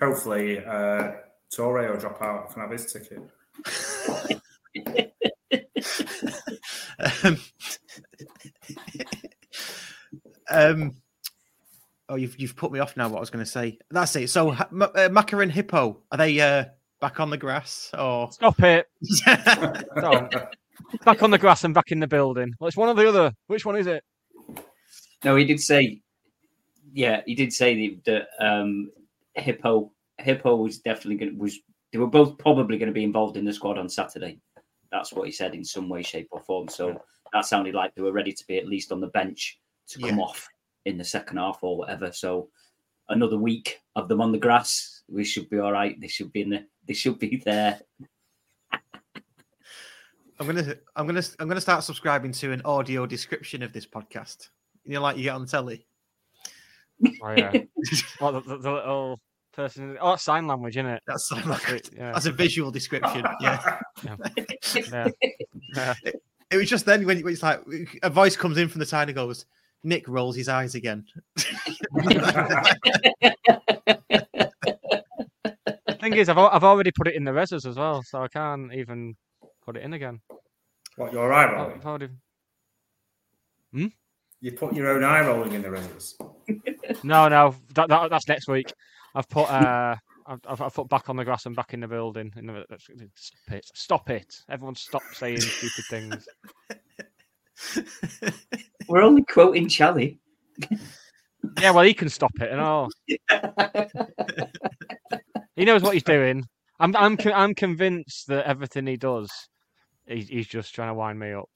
[0.00, 1.12] hopefully, uh,
[1.52, 2.48] Touray will drop out.
[2.48, 3.22] I can have his ticket.
[7.24, 7.38] um,
[10.50, 10.94] um,
[12.08, 13.08] oh, you've you've put me off now.
[13.08, 13.78] What I was going to say.
[13.90, 14.30] That's it.
[14.30, 16.64] So, ha- uh, Macca and Hippo are they uh,
[17.00, 18.30] back on the grass or?
[18.32, 18.88] Stop it!
[20.00, 20.34] Don't.
[21.04, 22.54] Back on the grass and back in the building.
[22.58, 23.32] Well, it's one or the other.
[23.46, 24.04] Which one is it?
[25.24, 26.02] No, he did say,
[26.92, 28.90] yeah, he did say that um,
[29.34, 31.58] Hippo Hippo was definitely going to was
[31.92, 34.38] they were both probably going to be involved in the squad on Saturday.
[34.90, 36.68] That's what he said in some way, shape, or form.
[36.68, 37.00] So
[37.32, 40.18] that sounded like they were ready to be at least on the bench to come
[40.18, 40.24] Yeah.
[40.24, 40.48] off
[40.84, 42.12] in the second half or whatever.
[42.12, 42.50] So
[43.08, 46.00] another week of them on the grass, we should be all right.
[46.00, 47.80] They should be in the they should be there.
[50.38, 54.50] I'm gonna I'm gonna I'm gonna start subscribing to an audio description of this podcast.
[54.84, 55.86] You know, like you get on telly.
[57.22, 57.52] Oh yeah.
[58.20, 59.20] oh, the, the, the little
[59.56, 59.96] person.
[60.00, 61.02] Oh, that's sign language, isn't it?
[61.06, 61.90] That's sign language.
[61.96, 62.12] yeah.
[62.12, 63.24] That's a visual description.
[63.40, 63.80] Yeah.
[64.92, 65.08] Yeah.
[65.74, 65.94] Yeah.
[66.50, 67.60] It was just then when when it's like
[68.02, 69.46] a voice comes in from the side and goes,
[69.82, 71.04] Nick rolls his eyes again.
[71.36, 72.36] the
[76.00, 78.72] Thing is, I've I've already put it in the reses as well, so I can't
[78.74, 79.16] even
[79.64, 80.20] put it in again.
[80.96, 81.76] What your eye I've rolling?
[81.76, 82.08] I've already...
[83.72, 83.86] Hmm?
[84.40, 86.16] You put your own eye rolling in the rings.
[87.02, 88.72] No, no, that, that that's next week.
[89.16, 92.30] I've put uh, I've, I've put back on the grass and back in the building.
[92.36, 92.64] In the,
[93.14, 93.64] stop it!
[93.74, 94.36] Stop it!
[94.50, 96.28] Everyone, stop saying stupid things.
[98.88, 100.20] We're only quoting Charlie.
[101.60, 102.90] Yeah, well, he can stop it and all.
[105.54, 106.44] He knows what he's doing.
[106.78, 109.30] I'm I'm I'm convinced that everything he does,
[110.06, 111.48] he's, he's just trying to wind me up.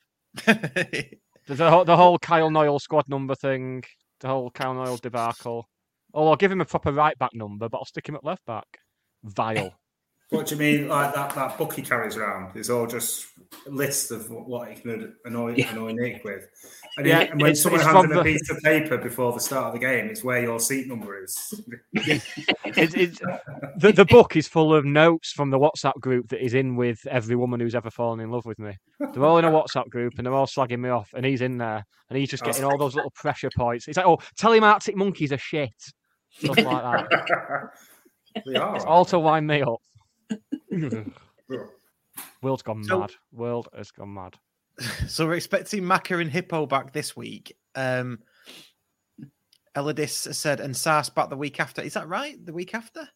[1.47, 3.83] The, the, whole- the whole Kyle Knoyle squad number thing,
[4.21, 5.65] the whole Kyle Knoyle debacle.
[6.15, 8.45] Oh, I'll give him a proper right back number, but I'll stick him at left
[8.47, 8.67] back.
[9.25, 9.75] Vile.
[10.31, 13.27] What do you mean, like that, that book he carries around is all just
[13.67, 15.73] lists of what- he can annoy, Yeah.
[15.73, 16.47] annoy Nick with?
[16.97, 19.33] And, Yeah, and when it's- someone it's hands him a the- piece of paper before
[19.33, 21.61] the start of the game, it's where your seat number is.
[22.63, 27.05] The, the book is full of notes from the WhatsApp group that is in with
[27.09, 28.77] every woman who's ever fallen in love with me.
[29.01, 31.59] They're all in a WhatsApp group and they're all slagging me off, and he's in
[31.59, 32.47] there and he's just oh.
[32.47, 33.87] getting all those little pressure points.
[33.87, 35.75] He's like, "Oh, tell him Arctic monkeys are shit,"
[36.31, 37.71] stuff like that.
[38.47, 38.77] they are.
[38.77, 39.81] It's all to wind me up.
[42.43, 43.13] World's gone So- mad.
[43.33, 44.37] World has gone mad.
[45.09, 47.57] so we're expecting Macca and Hippo back this week.
[47.75, 48.21] Um
[49.77, 51.81] Elodis said and Sars back the week after.
[51.83, 52.45] Is that right?
[52.45, 53.09] The week after?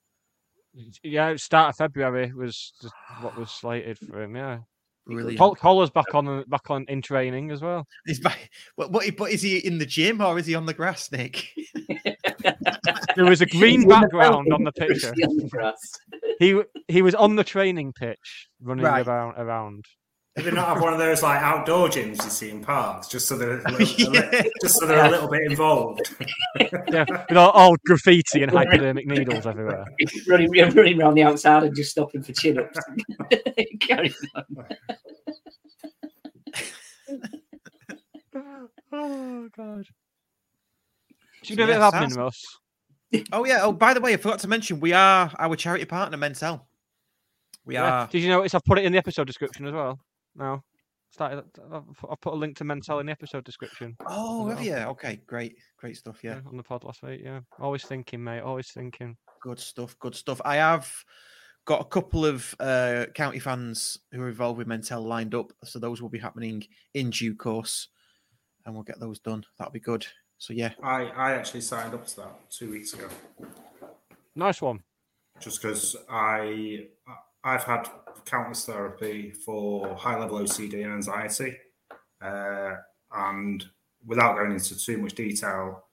[1.02, 2.72] Yeah, start of February was
[3.20, 4.36] what was slated for him.
[4.36, 4.58] Yeah,
[5.06, 7.86] Really, Col- Collar's back on back on in training as well.
[8.06, 8.50] He's back.
[8.76, 11.46] What, what, but is he in the gym or is he on the grass, Nick?
[13.16, 15.12] There was a green He's the background on the picture.
[15.16, 15.74] the.
[16.38, 19.06] He he was on the training pitch running Right.
[19.06, 19.84] around around.
[20.36, 23.28] Do they not have one of those like outdoor gyms you see in parks, just
[23.28, 24.10] so they're a little, a
[24.42, 26.12] li- just so they're a little bit involved?
[26.90, 29.84] yeah, with all, all graffiti and hypodermic needles everywhere.
[30.28, 32.78] running, running around the outside and just stopping for chin ups.
[33.80, 34.44] Carry on.
[38.92, 39.86] Oh god.
[41.44, 42.58] Do you know Yeah, a bit of admin, sounds- Russ?
[43.32, 43.60] Oh yeah.
[43.62, 46.62] Oh, by the way, I forgot to mention we are our charity partner, Mentell.
[47.64, 47.84] We Yeah.
[48.02, 48.06] are.
[48.08, 50.00] Did you notice I've put it in the episode description as well?
[50.34, 50.62] No.
[51.10, 51.44] Started.
[51.72, 53.96] I've put- a link to Mentell in the episode description.
[54.04, 54.78] Oh, as have well.
[54.80, 54.84] you?
[54.92, 56.24] Okay, great, great stuff.
[56.24, 57.20] Yeah, Yeah, on the pod last week.
[57.22, 58.40] Yeah, always thinking, mate.
[58.40, 59.16] Always thinking.
[59.40, 59.96] good stuff.
[60.00, 60.40] Good stuff.
[60.44, 60.92] I have
[61.66, 65.78] got a couple of uh, county fans who are involved with Mentell lined up, so
[65.78, 67.88] those will be happening in due course,
[68.66, 69.44] and we'll get those done.
[69.58, 70.04] That'll be good.
[70.38, 73.08] So yeah, I, I actually signed up to that two weeks ago,
[74.34, 74.82] Nice one.
[75.40, 76.88] just because I
[77.42, 77.88] I've had
[78.24, 81.56] countless therapy for high level OCD and anxiety,
[82.20, 82.72] uh,
[83.12, 83.64] and
[84.06, 85.84] without going into too much detail,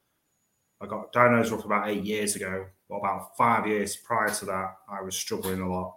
[0.81, 2.65] I got diagnosed roughly about eight years ago.
[2.89, 5.95] But about five years prior to that, I was struggling a lot,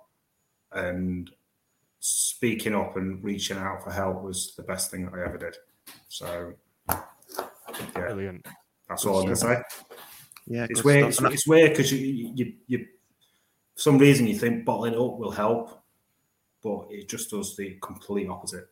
[0.72, 1.28] and
[1.98, 5.56] speaking up and reaching out for help was the best thing that I ever did.
[6.08, 6.52] So,
[7.80, 8.46] yeah, Brilliant.
[8.88, 9.62] that's all I'm gonna say.
[10.46, 11.08] yeah, It's good weird.
[11.08, 12.78] It's, And it's weird because you, you, you, you,
[13.74, 15.82] for some reason, you think bottling it up will help,
[16.62, 18.68] but it just does the complete opposite.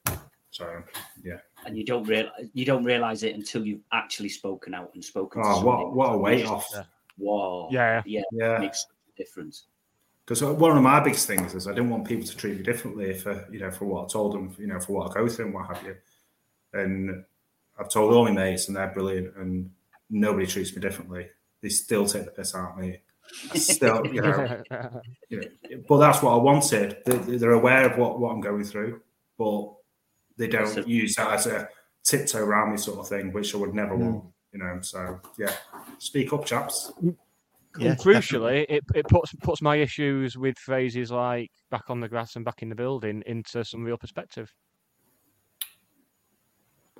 [0.50, 0.82] So,
[1.24, 1.38] yeah.
[1.64, 5.42] And you don't real you don't realize it until you've actually spoken out and spoken.
[5.44, 5.84] Oh, somebody.
[5.84, 6.68] what what a weight off.
[6.74, 6.82] Yeah.
[7.16, 7.68] Whoa.
[7.70, 8.02] Yeah.
[8.04, 8.22] Yeah.
[8.32, 8.58] Yeah.
[8.58, 9.64] Makes a difference.
[10.24, 12.62] Because uh, one of my biggest things is I didn't want people to treat me
[12.62, 15.28] differently for you know for what I told them, you know, for what I go
[15.28, 15.96] through and what have you.
[16.74, 17.24] And
[17.78, 19.70] I've told all my mates, and they're brilliant, and
[20.10, 21.28] nobody treats me differently.
[21.62, 23.00] They still take the piss out of me.
[23.54, 24.62] Still, you know,
[25.28, 26.98] you know, but that's what I wanted.
[27.06, 29.00] They, they're aware of what, what I'm going through,
[29.38, 29.72] but
[30.36, 31.68] they don't That's a- use that as a
[32.04, 34.04] tiptoe around me sort of thing, which I would never hmm.
[34.04, 34.24] want.
[34.52, 35.54] You know, so yeah,
[35.98, 36.92] speak up, chaps.
[37.78, 42.08] Yeah, and crucially, it, it puts puts my issues with phrases like "back on the
[42.08, 44.52] grass" and "back in the building" into some real perspective.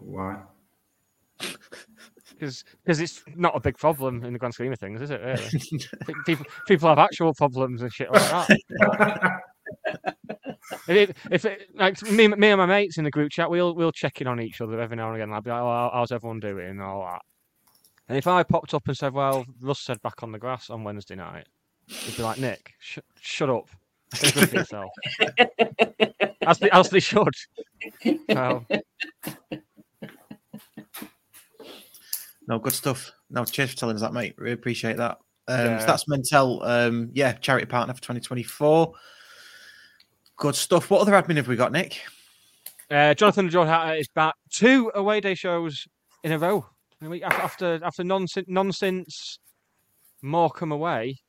[0.00, 0.40] Why?
[2.38, 2.64] Because
[3.00, 5.20] it's not a big problem in the grand scheme of things, is it?
[5.20, 5.84] Really?
[6.26, 9.42] People people have actual problems and shit like that.
[10.88, 13.74] if it, if it, like me, me and my mates in the group chat, we'll
[13.74, 15.32] we'll check in on each other every now and again.
[15.32, 17.22] I'll be like, "Oh, how's everyone doing?" and all that.
[18.08, 20.84] And if I popped up and said, "Well, Russ said back on the grass on
[20.84, 21.46] Wednesday night,"
[21.86, 23.68] he'd be like, "Nick, sh- shut up,
[24.14, 24.90] Stay good for yourself."
[26.46, 27.34] as they, as they should.
[28.30, 28.66] So,
[32.52, 33.12] No, good stuff.
[33.30, 34.34] No, cheers for telling us that, mate.
[34.36, 35.16] Really appreciate that.
[35.48, 35.78] Um, Yeah.
[35.78, 38.92] so that's Mentell, um, yeah, charity partner for 2024.
[40.36, 40.90] Good stuff.
[40.90, 42.02] What other admin have we got, Nick?
[42.90, 44.34] Uh, Jonathan Geordie Hatter is back.
[44.50, 45.86] Two away day shows
[46.24, 46.66] in a row.
[47.00, 49.38] I mean, af- After after nonsense, nonsense
[50.20, 51.20] Morecambe away,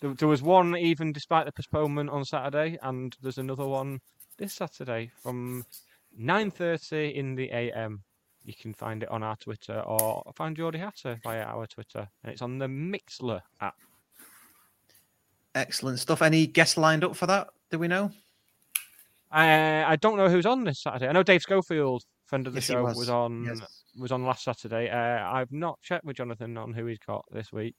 [0.00, 4.00] there, there was one even despite the postponement on Saturday, and there's another one
[4.38, 5.66] this Saturday from
[6.18, 8.02] 9:30 in the AM.
[8.44, 12.32] You can find it on our Twitter or find Geordie Hatter via our Twitter, and
[12.32, 13.74] it's on the Mixlr app.
[15.54, 16.22] Excellent stuff.
[16.22, 17.48] Any guests lined up for that?
[17.70, 18.10] Do we know?
[19.32, 21.08] Uh, I don't know who's on this Saturday.
[21.08, 22.96] I know Dave Schofield, friend of the Yes, show, was.
[22.96, 23.10] was.
[23.10, 23.60] on Yes.
[23.98, 24.88] was on last Saturday.
[24.88, 27.74] Uh, I've not checked with Jonathan on who he's got this week.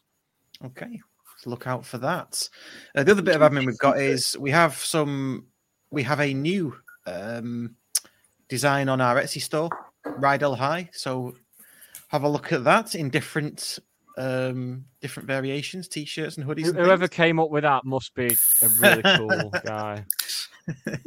[0.64, 1.00] Okay,
[1.38, 2.48] so look out for that.
[2.96, 5.48] Uh, the other bit of admin we've got is we have some,
[5.90, 7.76] we have a new um,
[8.48, 9.70] design on our Etsy store,
[10.06, 10.90] Rydell High.
[10.94, 11.36] So
[12.10, 13.80] have a look at that in different
[14.18, 16.64] um different variations, t-shirts and hoodies.
[16.64, 17.16] Who- and Whoever things.
[17.16, 20.06] came up with that must be a really cool guy.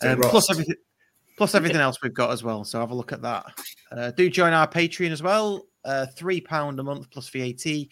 [0.00, 0.76] Um, plus everything,
[1.36, 2.62] plus everything else we've got as well.
[2.64, 3.46] So have a look at that.
[3.90, 5.66] Uh, do join our Patreon as well.
[5.84, 7.88] Uh, Three pound a month plus VAT.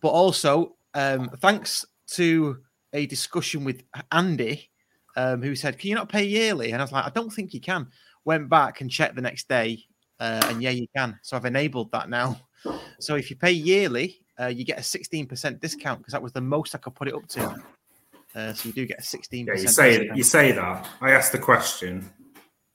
[0.00, 2.58] But also, um, thanks to
[2.92, 4.70] a discussion with Andy,
[5.16, 7.52] um, who said, "Can you not pay yearly?" And I was like, "I don't think
[7.52, 7.88] you can."
[8.28, 9.82] Went back and checked the next day,
[10.20, 11.18] uh, and yeah, you can.
[11.22, 12.38] So I've enabled that now.
[13.00, 16.34] So if you pay yearly, uh, you get a sixteen percent discount because that was
[16.34, 17.56] the most I could put it up to.
[18.34, 19.68] Uh, so you do get a sixteen Yeah, percent.
[19.68, 20.86] you say you say that.
[21.00, 22.12] I asked the question,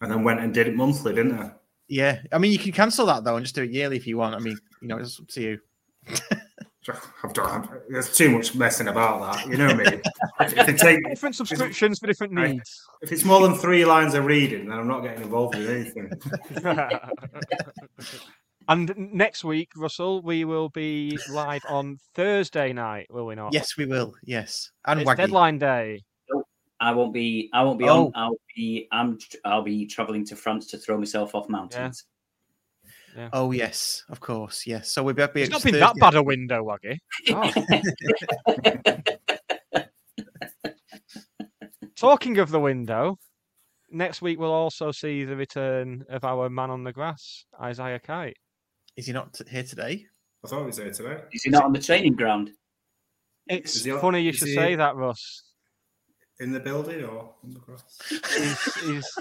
[0.02, 1.52] and then went and did it monthly, didn't I?
[1.88, 4.18] Yeah, I mean, you can cancel that though and just do it yearly if you
[4.18, 4.34] want.
[4.34, 5.60] I mean, you know, it's up to you.
[7.24, 7.70] I've done.
[7.90, 9.48] There's too much messing about that.
[9.48, 10.02] You know what I mean?
[10.40, 12.82] If, if, it take, Different subscriptions for different needs.
[13.02, 16.12] if it's more than three lines of reading, then I'm not getting involved with anything.
[18.68, 23.54] and next week, Russell, we will be live on Thursday night, will we not?
[23.54, 24.14] Yes, we will.
[24.24, 25.18] Yes, and It's Waggy.
[25.18, 26.04] deadline day.
[26.80, 27.50] I won't be.
[27.54, 28.08] I won't be Oh.
[28.08, 28.12] on.
[28.16, 28.88] I'll be.
[28.92, 29.18] I'm.
[29.46, 32.06] I'll be traveling to France to throw myself off mountains.
[33.32, 34.92] Oh yes, of course, yes.
[34.92, 35.44] So we'll be.
[35.44, 36.98] It's not been that bad a window, Waggy.
[37.28, 37.54] God.
[38.48, 39.18] Oh.
[42.04, 43.18] Talking of the window,
[43.90, 48.36] next week we'll also see the return of our man on the grass, Isaiah Kite.
[48.98, 50.06] Is he not t- here today?
[50.44, 51.22] I thought he was here today.
[51.32, 52.52] Is he not on the training ground?
[53.48, 55.44] It's on- funny you should he- say that, Russ.
[56.42, 57.98] In the building or on the grass?
[58.10, 59.18] He's, he's...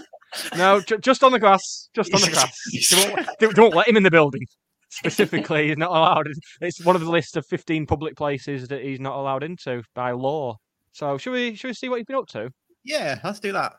[0.57, 1.89] No, ju- just on the grass.
[1.95, 2.59] Just on the grass.
[2.91, 4.43] They won't, they won't let him in the building.
[4.89, 6.27] Specifically, he's not allowed.
[6.61, 10.11] It's one of the list of 15 public places that he's not allowed into by
[10.11, 10.57] law.
[10.95, 12.51] So, should we should we see what he's been up to?
[12.85, 13.75] Yeah, let's do that.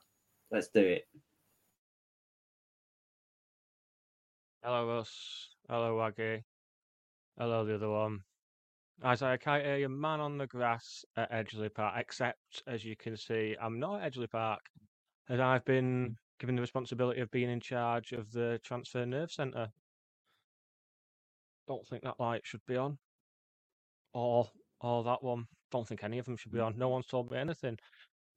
[0.51, 1.03] Let's do it.
[4.63, 5.49] Hello, Russ.
[5.69, 6.43] Hello, Waggy.
[7.37, 8.19] Hello, the other one.
[9.03, 11.95] Isaiah Kite here, your man on the grass at Edgeley Park.
[11.97, 14.61] Except, as you can see, I'm not at Edgeley Park,
[15.29, 19.67] as I've been given the responsibility of being in charge of the Transfer Nerve Centre.
[21.67, 22.97] Don't think that light should be on.
[24.13, 24.47] Or,
[24.79, 25.45] or that one.
[25.71, 26.77] Don't think any of them should be on.
[26.77, 27.77] No one's told me anything.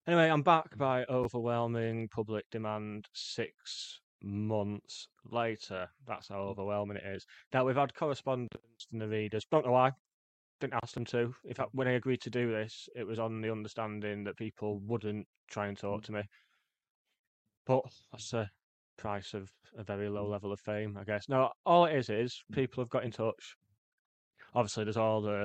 [0.07, 5.88] Anyway, I'm back by overwhelming public demand six months later.
[6.07, 7.26] That's how overwhelming it is.
[7.52, 9.46] Now, we've had correspondence from the readers.
[9.50, 9.90] Don't know why.
[10.61, 11.34] Didn't ask them to.
[11.44, 14.78] In fact, when I agreed to do this, it was on the understanding that people
[14.86, 16.04] wouldn't try and talk mm.
[16.04, 16.22] to me.
[17.66, 17.82] But
[18.12, 18.48] that's the
[18.96, 21.28] price of a very low level of fame, I guess.
[21.28, 22.54] No, all it is is mm.
[22.54, 23.57] people have got in touch.
[24.54, 25.44] Obviously, there's all the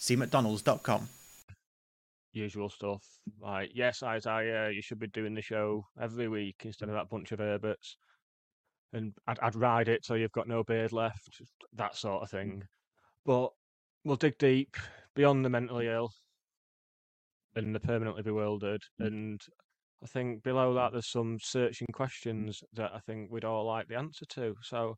[0.00, 1.08] See mcdonalds.com.
[2.32, 3.04] usual stuff.
[3.38, 7.32] Like, yes, Isaiah, you should be doing the show every week instead of that bunch
[7.32, 7.96] of Herberts.
[8.94, 11.42] And I'd, I'd ride it till you've got no beard left,
[11.74, 12.62] that sort of thing.
[13.26, 13.50] But
[14.02, 14.74] we'll dig deep
[15.14, 16.10] beyond the mentally ill
[17.54, 18.80] and the permanently bewildered.
[19.00, 19.38] And
[20.02, 23.98] I think below that, there's some searching questions that I think we'd all like the
[23.98, 24.54] answer to.
[24.62, 24.96] So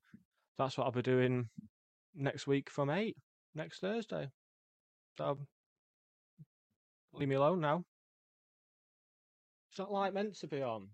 [0.59, 1.49] that's what I'll be doing
[2.15, 3.17] next week from 8,
[3.57, 4.29] next Thursday.
[5.19, 5.39] So
[7.15, 7.85] leave me alone now.
[9.71, 10.89] It's not like meant to be on.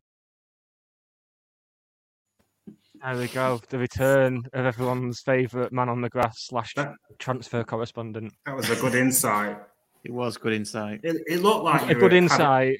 [3.05, 3.61] There we go.
[3.69, 6.75] The return of everyone's favourite man on the grass slash
[7.19, 8.33] transfer correspondent.
[8.47, 9.59] That was a good insight.
[10.05, 11.01] It was good insight.
[11.05, 12.77] It, it looked like A you good insight.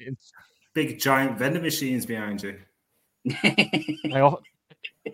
[0.73, 2.59] Big giant vending machines behind you.
[3.43, 4.43] I What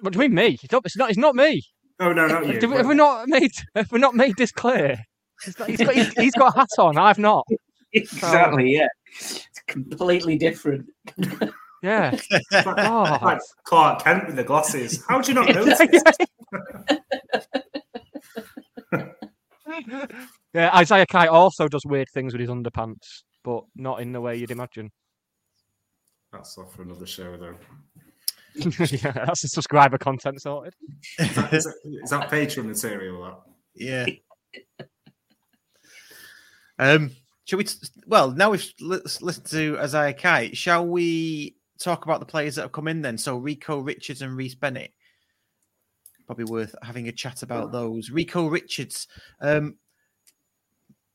[0.01, 0.59] do you mean me?
[0.61, 0.86] It's not.
[0.86, 1.09] It's not.
[1.09, 1.63] It's not me.
[1.99, 2.53] Oh no, not you.
[2.59, 3.51] Have we- have we not made?
[3.76, 4.97] Have we not made this clear?
[5.45, 5.93] It's not- he's got.
[5.95, 6.97] He's, he's got a hat on.
[6.97, 7.45] I've not.
[7.93, 8.71] Exactly.
[8.73, 8.88] Yeah.
[9.07, 10.88] It's completely different.
[11.83, 12.11] Yeah.
[12.31, 13.19] It's like, Oh.
[13.21, 15.03] like Clark Kent with the glasses.
[15.07, 15.79] How do you not notice?
[20.53, 24.38] Yeah, Isaiah Kite also does weird things with his underpants, but not in the way
[24.38, 24.89] you'd imagine.
[26.31, 27.55] That's off for another show, though.
[28.55, 30.73] yeah, that's the subscriber content sorted.
[31.19, 33.21] Is that, is that, is that Patreon material?
[33.23, 33.39] That?
[33.75, 34.05] Yeah.
[36.80, 37.11] Um,
[37.45, 37.63] shall we?
[37.63, 40.57] T- well, now we've li- listened to Isaiah Kite.
[40.57, 43.17] Shall we talk about the players that have come in then?
[43.17, 44.91] So Rico Richards and Rhys Bennett.
[46.26, 48.09] Probably worth having a chat about those.
[48.09, 49.07] Rico Richards.
[49.41, 49.76] Um,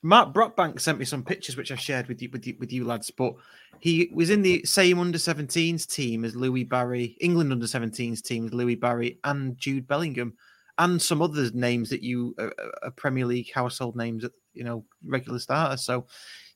[0.03, 2.85] Mark Brockbank sent me some pictures which I shared with you with you, with you
[2.85, 3.11] lads.
[3.11, 3.35] But
[3.81, 8.47] he was in the same under 17s team as Louie Barry, England under 17s team
[8.47, 10.35] as Louie Barry and Jude Bellingham,
[10.79, 12.53] and some other names that you are,
[12.83, 15.85] are Premier League household names, that you know, regular starters.
[15.85, 16.07] So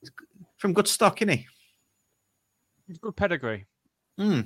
[0.01, 0.11] he's
[0.57, 1.47] from good stock, isn't he?
[2.89, 3.67] It's good pedigree.
[4.19, 4.43] Hmm.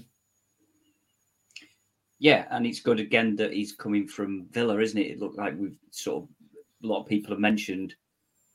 [2.21, 5.13] Yeah, and it's good again that he's coming from Villa, isn't it?
[5.13, 6.29] It looked like we've sort of
[6.83, 7.95] a lot of people have mentioned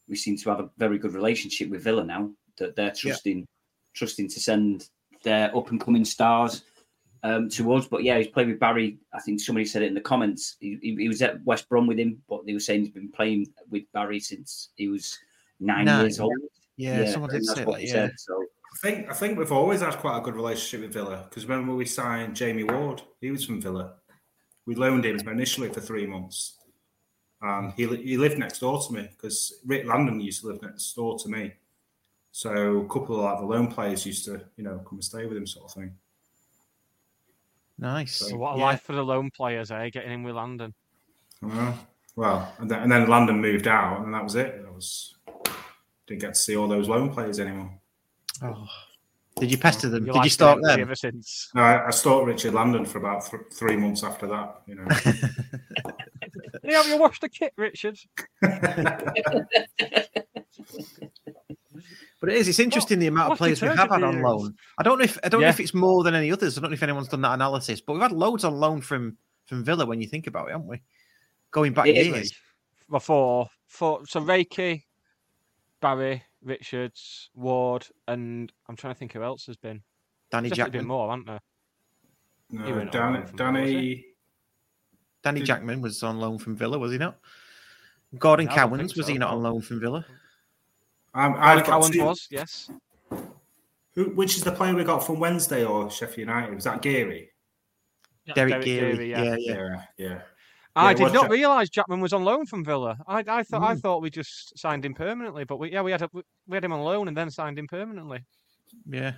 [0.10, 2.30] we seem to have a very good relationship with Villa now.
[2.58, 3.48] That they're trusting
[3.94, 4.90] trusting to send
[5.24, 6.64] their up and coming stars
[7.24, 7.88] um, to us.
[7.88, 8.98] But yeah, he's played with Barry.
[9.14, 10.58] I think somebody said it in the comments.
[10.60, 13.12] He, he, he was at West Brom with him, but they were saying he's been
[13.12, 15.18] playing with Barry since he was
[15.60, 16.02] nine, Nine.
[16.02, 16.34] years old.
[16.76, 17.92] Yeah, someone did say that, yeah.
[17.92, 18.34] said, So
[18.74, 21.76] I think I think we've always had quite a good relationship with Villa because remember
[21.76, 23.02] we signed Jamie Ward.
[23.22, 23.96] He was from Villa.
[24.66, 26.58] We loaned him initially for three months,
[27.42, 30.94] and he he lived next door to me because Rick Landon used to live next
[30.94, 31.54] door to me.
[32.32, 35.28] So a couple of like the loan players used to you know come and stay
[35.28, 35.94] with him, sort of thing.
[37.84, 38.16] Nice.
[38.16, 38.64] So what a Yeah.
[38.64, 39.90] life for the lone players, eh?
[39.90, 40.74] Getting in with Landon.
[41.46, 41.74] Uh,
[42.16, 44.64] well, and then, and then Landon moved out, and that was it.
[44.64, 45.16] That was
[46.08, 47.78] didn't get to see all those loan players anymore.
[48.42, 48.68] Oh.
[49.36, 50.04] Did you pester them?
[50.06, 50.80] You Did you liked stalk them?
[50.80, 51.50] ever since?
[51.56, 54.62] No, I, I stalked Richard Landon for about th- three months after that.
[54.66, 54.86] You know.
[56.64, 58.00] Yeah, have you washed the kit, Richard?
[62.24, 62.48] But it is.
[62.48, 64.56] It's interesting the amount of players we have had on loan.
[64.78, 66.58] I don't know if I don't know if it's more than any others.
[66.58, 69.18] I don't know if anyone's done that analysis, but we've had loads on loan from
[69.46, 70.82] from Villa when you think about it, haven't we?
[71.52, 72.08] Going back It is.
[72.08, 72.34] years.
[72.90, 74.84] Before, for so Reiki,
[75.82, 79.82] Barry, Richards, Ward, and I'm trying to think who else has been.
[80.32, 80.88] Danny There's definitely been Jackman.
[80.88, 81.42] more, haven't there?
[82.52, 83.60] He No, went Danny, loan from Villa, was?
[83.70, 84.06] Danny
[85.24, 87.20] Danny Did- Jackman was on loan from Villa, was he not?
[88.18, 90.06] Gordon No, Cowans think was he not on loan from Villa?
[91.14, 92.70] Um, Gordon I've got two- was, yes.
[93.96, 96.56] Who, which is the player we got from Wednesday or Sheffield United?
[96.56, 97.30] Was that Geary?
[98.34, 98.92] Derek Derek Geary.
[98.94, 99.36] Geary, yeah, yeah.
[99.38, 99.54] yeah.
[99.56, 100.22] Yeah, yeah.
[100.76, 102.98] I it did not Jack- realise Jackman was on loan from Villa.
[103.08, 103.68] I, I thought Mm.
[103.68, 106.24] I thought we just signed him permanently, but we, yeah, we had a, we
[106.56, 108.24] had him on loan and then signed him permanently.
[108.90, 109.14] yeah.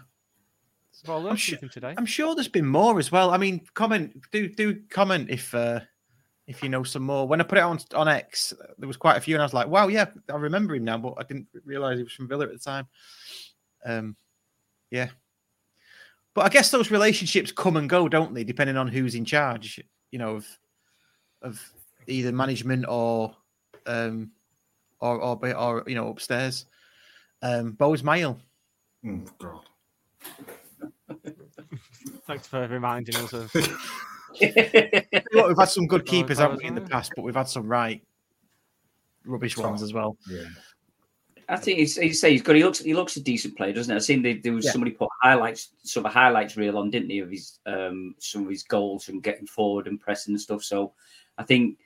[0.91, 1.93] So I learned sure- something today.
[1.97, 3.29] I'm sure there's been more as well.
[3.31, 5.79] I mean, comment do do comment if uh
[6.47, 7.27] if you know some more.
[7.27, 9.53] When I put it on on X, there was quite a few, and I was
[9.53, 12.45] like, wow, yeah, I remember him now, but I didn't realize he was from Villa
[12.45, 12.87] at the time.
[13.83, 14.15] Um,
[14.91, 15.09] yeah.
[16.33, 18.43] But I guess those relationships come and go, don't they?
[18.43, 19.81] Depending on who's in charge,
[20.11, 20.47] you know, of
[21.41, 21.71] of
[22.07, 23.35] either management or
[23.85, 24.31] um
[24.99, 26.65] or or, or, or you know upstairs.
[27.41, 28.39] Um, Bose Mail.
[29.05, 29.69] Oh, God.
[32.27, 33.51] Thanks for reminding us of.
[34.41, 37.13] Look, we've had some good keepers, haven't we, in the past?
[37.15, 38.01] But we've had some right
[39.25, 40.17] rubbish ones as well.
[40.29, 40.43] Yeah.
[41.47, 42.55] I think he's, he's say he's good.
[42.55, 43.95] He looks he looks a decent player, doesn't it?
[43.95, 44.71] I seen there, there was Yeah.
[44.71, 48.49] somebody put highlights, sort of highlights reel on, didn't he, of his um some of
[48.49, 50.63] his goals and getting forward and pressing and stuff.
[50.63, 50.93] So
[51.37, 51.77] I think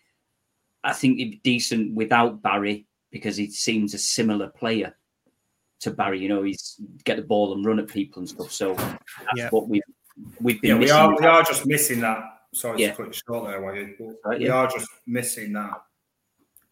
[0.86, 4.95] I think he'd be decent without Barry because he seems a similar player
[5.82, 6.22] to Barry.
[6.22, 8.54] You know, he's get the ball and run at people and stuff.
[8.54, 8.95] So that's
[9.36, 9.50] Yeah.
[9.50, 9.82] what we've
[10.39, 12.24] we've been Yeah, we are we are just missing that.
[12.54, 12.91] Sorry Yeah.
[12.91, 13.95] to cut you short there, Waggy.
[13.97, 14.54] but Right, we yeah.
[14.56, 15.82] are just missing that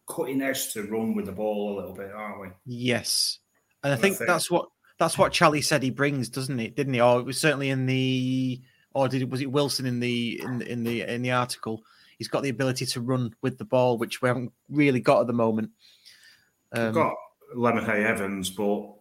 [0.08, 2.48] cutting edge to run with the ball a little bit, aren't we?
[2.64, 3.38] Yes,
[3.82, 4.68] and I And I think think- that's what
[4.98, 6.74] that's what Charlie said he brings, doesn't it?
[6.74, 7.00] Didn't he?
[7.00, 8.60] Or it was certainly in the,
[8.94, 11.84] or did it was it Wilson in the in in the in the article?
[12.18, 15.26] He's got the ability to run with the ball, which we haven't really got at
[15.28, 15.70] the moment.
[16.72, 17.14] Um, We've got
[17.54, 18.92] Lemonhay Evans, but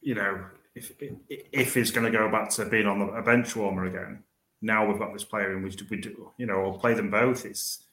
[0.00, 0.92] you know, if
[1.28, 4.22] if he's going to go back to being on the, a bench warmer again,
[4.66, 7.46] now we've got this player in which we do, you know, or play them both.
[7.46, 7.84] It's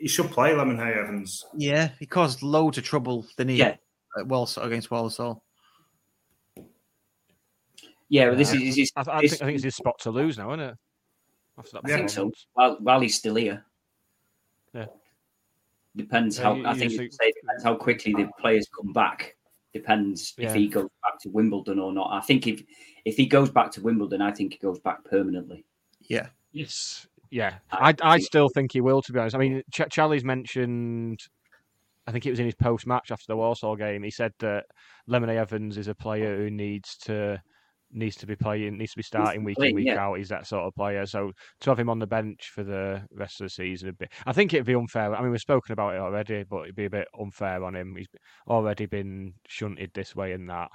[0.00, 1.46] he should play Lemonhay Evans.
[1.56, 3.56] yeah, he caused loads of trouble, didn't he?
[3.58, 3.76] Yeah.
[4.18, 5.42] At Walsall against Walsall.
[8.08, 10.10] Yeah, well, this Uh, is, is I, I, think, I think it's his spot to
[10.10, 10.76] lose now, isn't it?
[11.58, 12.30] After that I think so.
[12.52, 13.64] While, while he's still here.
[14.74, 14.86] Yeah.
[15.96, 18.92] Depends Yeah, how you- I you think see- say depends how quickly the players come
[18.92, 19.36] back.
[19.72, 20.48] Depends Yeah.
[20.48, 22.10] if he goes back to Wimbledon or not.
[22.12, 22.62] I think if
[23.04, 25.64] if he goes back to Wimbledon, I think he goes back permanently.
[26.08, 26.28] Yeah.
[26.52, 27.06] Yes.
[27.30, 29.02] Yeah, I I, I still think he will.
[29.02, 31.20] To be honest, I mean, Ch- Charlie's mentioned.
[32.06, 34.02] I think it was in his post-match after the Walsall game.
[34.02, 34.66] He said that
[35.06, 37.42] Lemonade Evans is a player who needs to
[37.90, 40.04] needs to be playing, needs to be starting week in week yeah.
[40.04, 40.18] out.
[40.18, 41.06] He's that sort of player.
[41.06, 44.06] So to have him on the bench for the rest of the season, would be,
[44.26, 45.14] I think it'd be unfair.
[45.14, 47.94] I mean, we've spoken about it already, but it'd be a bit unfair on him.
[47.96, 48.08] He's
[48.48, 50.70] already been shunted this way and that.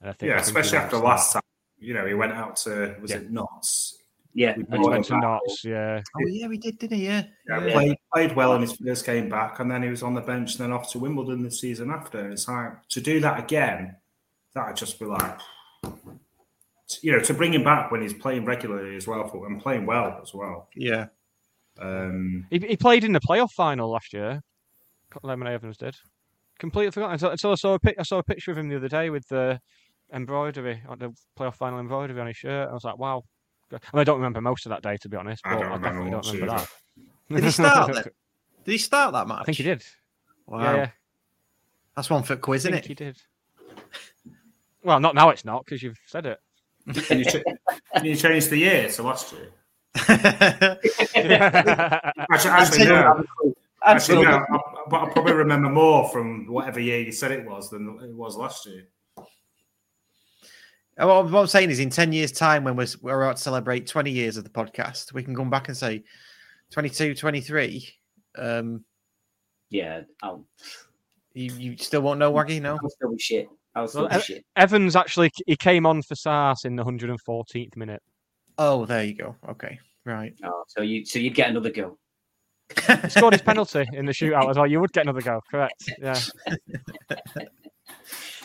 [0.00, 1.04] And I think, Yeah, I think especially wants after that.
[1.04, 1.42] last time.
[1.78, 3.18] You know, he went out to was Yeah.
[3.18, 3.98] it Notts?
[4.36, 5.22] Yeah, We and And he he brought went him to back.
[5.22, 5.64] Notts.
[5.64, 7.06] Yeah, Oh yeah, we did, didn't he?
[7.06, 7.24] Yeah.
[7.48, 7.72] Yeah, Yeah.
[7.72, 10.52] Played, played well in his first game back, and then he was on the bench,
[10.56, 12.20] and then off to Wimbledon the season after.
[12.20, 13.96] And it's like to do that again,
[14.54, 15.40] that'd just be like,
[17.00, 19.86] you know, to bring him back when he's playing regularly as well for and playing
[19.86, 20.68] well as well.
[20.76, 21.06] Yeah.
[21.80, 24.42] Um, He, he played in the playoff final last year.
[25.22, 25.96] Lemon Evans did.
[26.58, 27.14] Completely forgotten.
[27.14, 29.08] Until, until I saw a pic, I saw a picture of him the other day
[29.10, 29.60] with the
[30.12, 32.68] embroidery, on the playoff final embroidery on his shirt.
[32.68, 33.24] I was like, wow.
[33.72, 35.60] I, mean, I don't remember most of that day to be honest, I but I,
[35.60, 36.66] don't remember definitely don't remember either.
[37.28, 37.34] that.
[37.34, 38.04] Did he start then?
[38.64, 39.40] Did he start that match?
[39.42, 39.84] I think he did.
[40.46, 40.62] Wow.
[40.62, 40.90] Yeah, yeah.
[41.94, 42.88] That's one for quiz, I isn't think it?
[42.88, 43.22] he did.
[44.82, 45.30] Well, not now.
[45.30, 46.38] It's not because you've said it.
[46.94, 47.42] Can you, ch-
[47.94, 49.50] can you change the year to last year?
[50.08, 51.30] Actually,
[52.50, 53.24] actually no.
[53.84, 54.44] Actually, no.
[54.50, 54.58] I,
[54.88, 58.36] but I probably remember more from whatever year you said it was than it was
[58.36, 58.86] last year.
[60.96, 63.86] What what I'm saying is, in 10 years' time, when we're, we're about to celebrate
[63.86, 66.02] 20 years of the podcast, we can come back and say
[66.70, 67.88] 22, 23.
[68.38, 68.84] Um,
[69.70, 70.46] Yeah, I'll,
[71.34, 72.60] you, you still won't know, Waggy?
[72.62, 72.78] No?
[72.82, 73.48] I'll still be shit.
[73.74, 74.44] I'll still Well, be Ev- shit.
[74.56, 78.02] Evans actually he came on for Sars in the 114th minute.
[78.56, 79.36] Oh, there you go.
[79.50, 79.78] Okay.
[80.06, 80.34] Right.
[80.44, 81.98] Oh, so you so you'd get another go.
[83.02, 84.66] He scored his penalty in the shootout as well.
[84.66, 85.90] You would get another go, correct?
[86.00, 86.18] Yeah.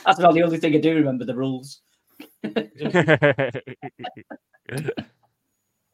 [0.05, 1.81] That's about the only thing I do remember the rules.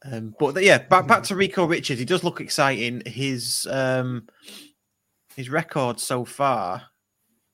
[0.06, 2.00] Um, but yeah, back back to Rico Richards.
[2.00, 3.02] He does look exciting.
[3.06, 4.28] His um,
[5.36, 6.84] his record so far.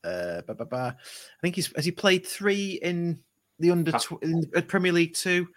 [0.04, 0.98] Uh, ba, ba, ba.
[1.00, 3.20] I think he's has he played three in
[3.60, 5.48] the under tw- in Premier League two.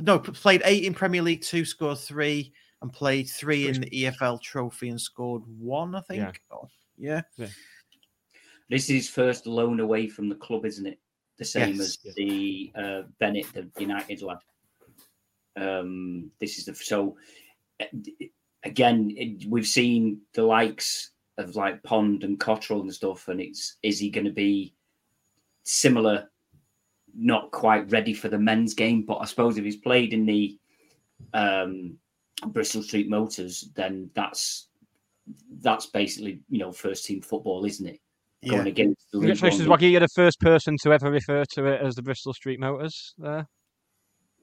[0.00, 4.40] No, played eight in Premier League two, scored three, and played three in the EFL
[4.40, 5.96] Trophy and scored one.
[5.96, 6.20] I think.
[6.20, 6.32] Yeah.
[6.52, 7.22] Oh, yeah.
[8.70, 11.00] This is his first loan away from the club, isn't it?
[11.38, 11.98] The same Yes.
[12.06, 14.38] as the uh, Bennett, the United lad.
[15.56, 17.16] Um, this is the so
[17.80, 17.84] uh,
[18.64, 19.14] again.
[19.16, 23.98] It, we've seen the likes of like Pond and Cottrell and stuff, and it's is
[24.00, 24.74] he going to be
[25.64, 26.28] similar?
[27.16, 30.58] Not quite ready for the men's game, but I suppose if he's played in the
[31.34, 31.96] um,
[32.48, 34.68] Bristol Street Motors, then that's
[35.60, 38.00] that's basically you know first team football, isn't it?
[38.46, 38.68] Going Yeah.
[38.68, 39.90] against the Congratulations, One Waggy.
[39.90, 43.14] You're the first person to ever refer to it as the Bristol Street Motors.
[43.18, 43.48] There,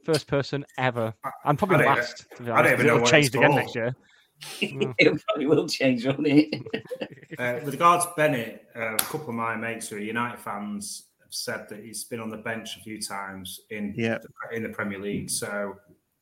[0.04, 1.14] first person ever.
[1.46, 2.26] I'm probably I don't even- last.
[2.36, 3.60] to be I don't honest, even 'cause know it'll what change it's again called.
[3.62, 3.96] next year.
[5.00, 6.62] it probably will change, won't it?
[7.38, 11.10] Uh, with regards to Bennett, uh, a couple of my mates who are United fans
[11.22, 14.20] have said that he's been on the bench a few times in Yeah.
[14.20, 15.76] the, in the Premier League, so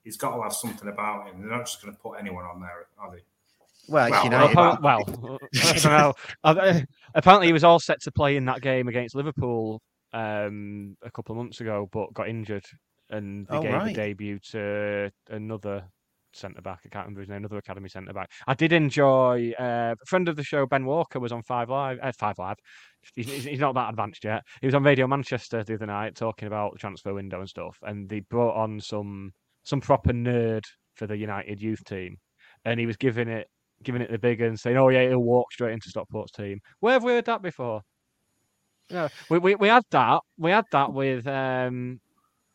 [0.04, 1.40] he's got to have something about him.
[1.42, 3.22] They're not just going to put anyone on there, are they?
[3.88, 4.20] Well, Well.
[4.22, 6.14] Well, apparently, well, I don't know.
[6.44, 6.82] Uh,
[7.16, 9.82] apparently, he was all set to play in that game against Liverpool
[10.14, 12.66] um, a couple of months ago, but got injured,
[13.10, 13.92] and they Oh, gave right.
[13.92, 15.84] a debut to another
[16.36, 16.80] centre back.
[16.86, 17.38] I can't remember his name.
[17.38, 18.32] Another academy centre back.
[18.48, 19.52] I did enjoy.
[19.60, 22.00] Uh, a friend of the show, Ben Walker, was on Five Live.
[22.02, 22.58] Uh, Five Live.
[23.16, 24.44] He's, he's he's not that advanced yet.
[24.62, 27.78] He was on Radio Manchester the other night talking about the transfer window and stuff,
[27.84, 29.32] and they brought on some
[29.64, 30.64] some proper nerd
[30.96, 32.18] for the United youth team,
[32.66, 33.48] and he was giving it
[33.84, 36.94] giving it the big and saying, "Oh yeah, he'll walk straight into Stockport's team." Where
[36.94, 37.82] have we heard that before?
[38.90, 40.22] Yeah, we, we we had that.
[40.38, 42.00] We had that with um,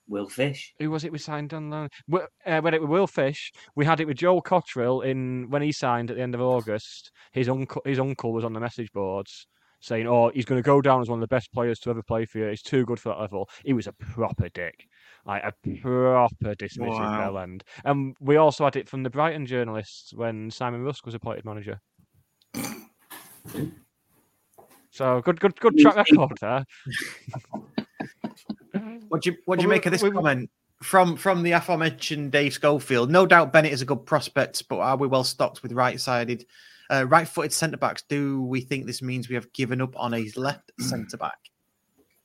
[0.08, 0.74] Will Fish.
[0.78, 1.12] who was it?
[1.12, 1.88] We signed on loan.
[2.12, 5.72] Uh, when it with Will Fish, we had it with Joel Cottrell in when he
[5.72, 7.10] signed at the end of August.
[7.32, 9.46] His uncle, his uncle was on the message boards
[9.80, 12.02] saying, "Oh, he's going to go down as one of the best players to ever
[12.02, 12.48] play for you.
[12.48, 14.86] He's too good for that level." He was a proper dick,
[15.26, 17.18] like a proper dismissive Wow.
[17.18, 17.64] bell end.
[17.84, 21.80] And we also had it from the Brighton journalists when Simon Rusk was appointed manager.
[24.90, 26.64] So good, good, good track record there.
[29.08, 30.50] What do you what do you Well, make of this we- we- comment
[30.82, 33.10] from from the aforementioned Dave Schofield?
[33.10, 36.44] No doubt Bennett is a good prospect, but are we well stocked with right-sided,
[36.90, 38.02] uh, right-footed centre backs?
[38.08, 41.38] Do we think this means we have given up on a left centre back?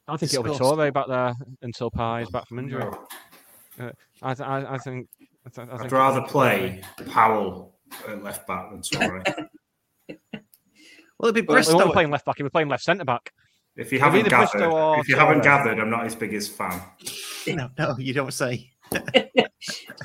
[0.07, 0.71] I think it'll be Discussed.
[0.73, 2.83] Touray back there until Pye is back from injury.
[2.83, 3.85] No.
[3.87, 3.91] Uh,
[4.21, 5.07] I, th- I, I think.
[5.45, 7.75] I, th- I I'd think rather play Powell
[8.07, 9.47] at left back than Touray.
[11.19, 11.77] Well, it'd be Well, we Bristol.
[11.77, 12.35] weren't playing left back.
[12.35, 13.31] He was playing left centre back.
[13.77, 16.81] If you haven't gathered, if you haven't gathered, I'm not his biggest fan.
[17.47, 18.71] No, no, you don't say.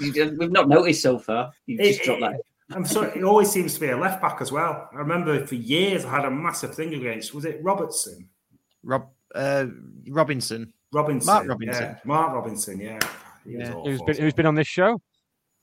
[0.01, 1.51] We've not noticed so far.
[1.67, 2.41] You've just dropped that.
[2.71, 4.89] I'm sorry, it always seems to be a left back as well.
[4.93, 7.33] I remember for years I had a massive thing against.
[7.35, 8.29] Was it Robertson?
[8.83, 9.67] Rob uh,
[10.09, 10.73] Robinson.
[10.93, 11.27] Robinson.
[11.27, 11.83] Mark Robinson.
[11.85, 11.99] Yeah.
[12.05, 12.81] Mark Robinson.
[12.81, 12.99] Yeah.
[13.45, 13.71] He Yeah.
[13.71, 15.01] awful Who's been, who's been on this show?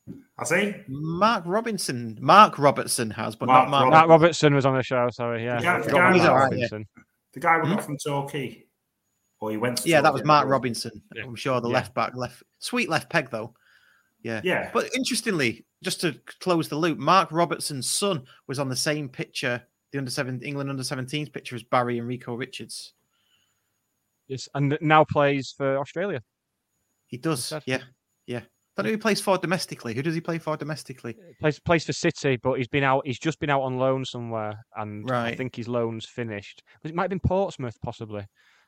[0.07, 0.17] well.
[0.37, 0.75] Has he?
[0.87, 2.17] Mark Robinson.
[2.21, 3.83] Mark Robertson has, but Mark not Mark.
[3.85, 5.09] Rob- Matt Robertson was on the show.
[5.09, 5.61] Sorry, yeah.
[5.61, 6.37] Yeah, I the guy- about He's Matt yeah.
[6.37, 6.85] Robinson.
[7.33, 7.73] The guy we Hmm?
[7.75, 8.61] got from Torquay.
[9.41, 10.47] Or he went to Yeah, that was Mark.
[10.47, 11.01] Robinson.
[11.13, 11.23] Yeah.
[11.23, 11.73] I'm sure the Yeah.
[11.75, 13.53] left back, left sweet left peg though.
[14.21, 14.41] Yeah.
[14.43, 14.69] Yeah.
[14.73, 19.63] But interestingly, just to close the loop, Mark Robertson's son was on the same picture,
[19.91, 22.93] the under seven England under 17s picture as Barry and Rico Richards.
[24.27, 26.21] Yes, and now plays for Australia.
[27.07, 27.53] He does.
[27.65, 27.81] Yeah.
[28.25, 28.41] Yeah.
[28.75, 29.93] Don't know who he plays for domestically.
[29.93, 31.15] Who does he play for domestically?
[31.39, 33.05] Plays plays for City, but he's been out.
[33.05, 36.61] He's just been out on loan somewhere, and I think his loan's finished.
[36.83, 38.25] It might have been Portsmouth, possibly.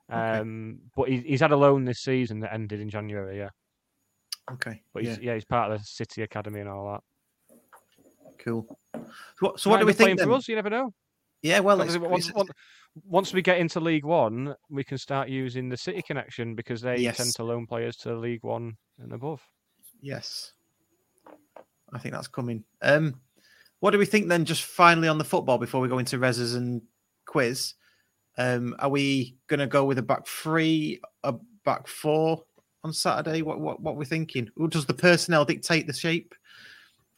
[0.10, 0.40] Okay.
[0.40, 3.38] Um, but he, he's had a loan this season that ended in January.
[3.38, 3.50] Yeah,
[4.50, 4.82] Okay.
[4.94, 5.10] but yeah.
[5.10, 7.04] he's, yeah, he's part of the City academy and all that.
[8.38, 8.66] Cool.
[8.94, 9.02] So
[9.42, 10.48] what, so what do we end up playing think for us?
[10.48, 10.94] You never know.
[11.42, 12.50] Yeah, well, it's- once, it's- once-
[13.06, 16.98] once we get into League One, we can start using the City connection because they
[16.98, 17.18] Yes.
[17.18, 19.42] tend to loan players to League One and above.
[20.02, 20.54] Yes.
[21.94, 22.64] I think that's coming.
[22.82, 23.22] Um,
[23.80, 26.56] what do we think then, just finally on the football before we go into reses
[26.56, 26.82] and
[27.26, 27.76] quiz?
[28.38, 31.34] Um, are we going to go with a back three, a
[31.66, 32.44] back four
[32.84, 33.42] on Saturday?
[33.42, 34.50] What what what we're thinking?
[34.58, 36.34] Or does the personnel dictate the shape?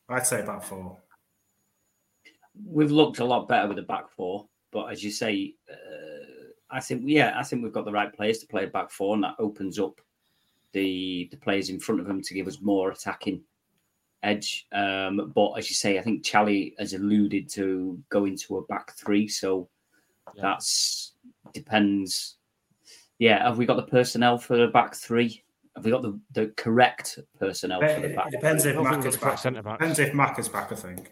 [0.10, 0.98] I'd say about four.
[2.66, 6.80] We've looked a lot better with the back four, but as you say, uh, I
[6.80, 9.24] think yeah, I think we've got the right players to play a back four, and
[9.24, 10.00] that opens up
[10.74, 13.42] the the players in front of them to give us more attacking
[14.24, 14.68] edge.
[14.72, 18.94] Um, but as you say, I think Charlie has alluded to going to a back
[18.94, 19.70] three, so
[20.36, 21.14] that's
[21.54, 22.38] depends.
[23.18, 25.44] Yeah, have we got the personnel for the back three?
[25.76, 28.32] Have we got the, the correct personnel for the It back?
[28.32, 29.80] depends if I Mac is got the correct back.
[29.80, 30.72] Depends if Mac is back.
[30.72, 31.12] I think.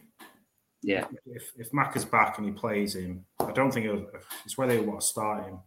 [0.83, 1.05] Yeah.
[1.25, 4.05] If if Mac is back and he plays him, I don't think it'll,
[4.45, 5.59] it's whether he want to start him.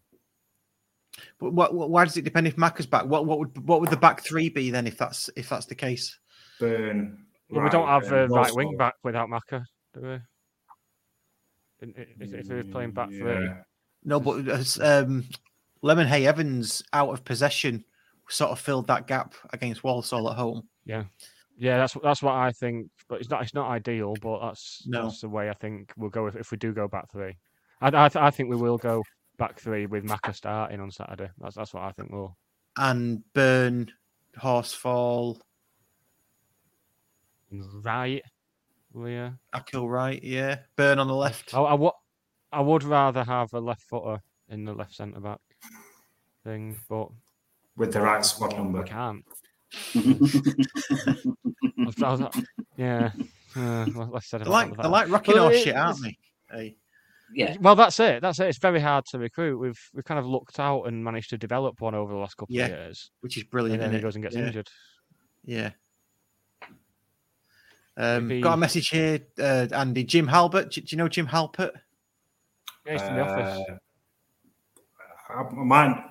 [1.38, 3.04] But what, what why does it depend if Macca's back?
[3.06, 5.74] What what would what would the back three be then if that's if that's the
[5.74, 6.18] case?
[6.58, 7.24] Burn.
[7.50, 10.18] Well, we don't have and a right wing back without Macca, do we?
[11.80, 13.62] If, if we're playing back three, Yeah.
[14.04, 15.28] No, but um,
[15.82, 17.84] Lemon Hay Evans out of possession
[18.28, 20.68] sort of filled that gap against Walsall at home.
[20.84, 21.04] yeah,
[21.60, 22.88] yeah, that's that's what I think.
[23.08, 25.02] But it's not it's not ideal, but that's No.
[25.04, 27.36] that's the way I think we'll go if, if we do go back three.
[27.80, 29.04] I I, th- I think we will go
[29.38, 31.30] back three with Macca starting on Saturday.
[31.38, 32.36] That's that's what I think we'll.
[32.78, 33.90] And Burn,
[34.38, 35.38] Horsfall,
[37.52, 38.22] Right,
[38.94, 39.38] Leah.
[39.52, 40.58] Akil right, yeah.
[40.76, 41.52] Burn on the left.
[41.54, 41.90] I, I,
[42.52, 45.40] I would rather have a left footer in the left centre back
[46.44, 47.08] thing, but
[47.76, 48.82] with the right squad we number.
[48.84, 49.24] can't.
[49.94, 49.98] I
[51.84, 52.44] was- I was-
[52.76, 53.12] yeah,
[53.56, 54.82] uh, well, less said They like, that.
[54.82, 56.18] they like rocking Well, our it- shit, aren't they?
[56.50, 56.76] Hey.
[57.32, 57.56] Yeah.
[57.60, 58.22] Well, that's it.
[58.22, 58.48] That's it.
[58.48, 59.56] It's very hard to recruit.
[59.58, 62.56] We've we've kind of looked out and managed to develop one over the last couple
[62.56, 63.10] Yeah, of years.
[63.20, 63.80] Which is brilliant.
[63.82, 63.92] And brilliant.
[63.92, 64.02] then he innit?
[64.02, 64.46] goes and gets yeah.
[64.46, 64.68] injured.
[65.44, 65.70] Yeah.
[67.96, 70.02] Um, Maybe- Got a message here, uh, Andy.
[70.04, 70.70] Jim Halpert.
[70.72, 71.70] Do, do you know Jim Halpert?
[72.86, 73.64] Yeah, he's in the office.
[75.28, 76.10] Uh, I, I might.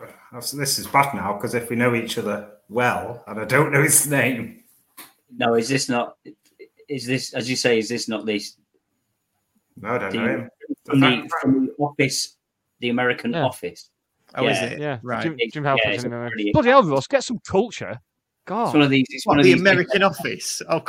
[0.54, 3.82] This is bad now because if we know each other well and I don't know
[3.84, 4.64] his name,
[5.36, 6.16] No, is this not?
[6.88, 8.58] Is this, as you say, is this not this
[9.82, 10.50] no, I don't the, know him.
[10.86, 12.38] from, the, from the office,
[12.80, 13.46] the American Yeah.
[13.46, 13.90] office?
[14.36, 14.80] Oh, is it?
[14.80, 15.24] Yeah, Right.
[15.24, 17.92] Jim, It's- Jim yeah, Halpert's it's in a Bloody hell, Ross, get some culture.
[17.92, 18.00] It's
[18.46, 18.74] God.
[18.74, 19.06] one of these.
[19.10, 19.62] It's one What, of the these.
[19.62, 20.62] American office?
[20.70, 20.84] Oh,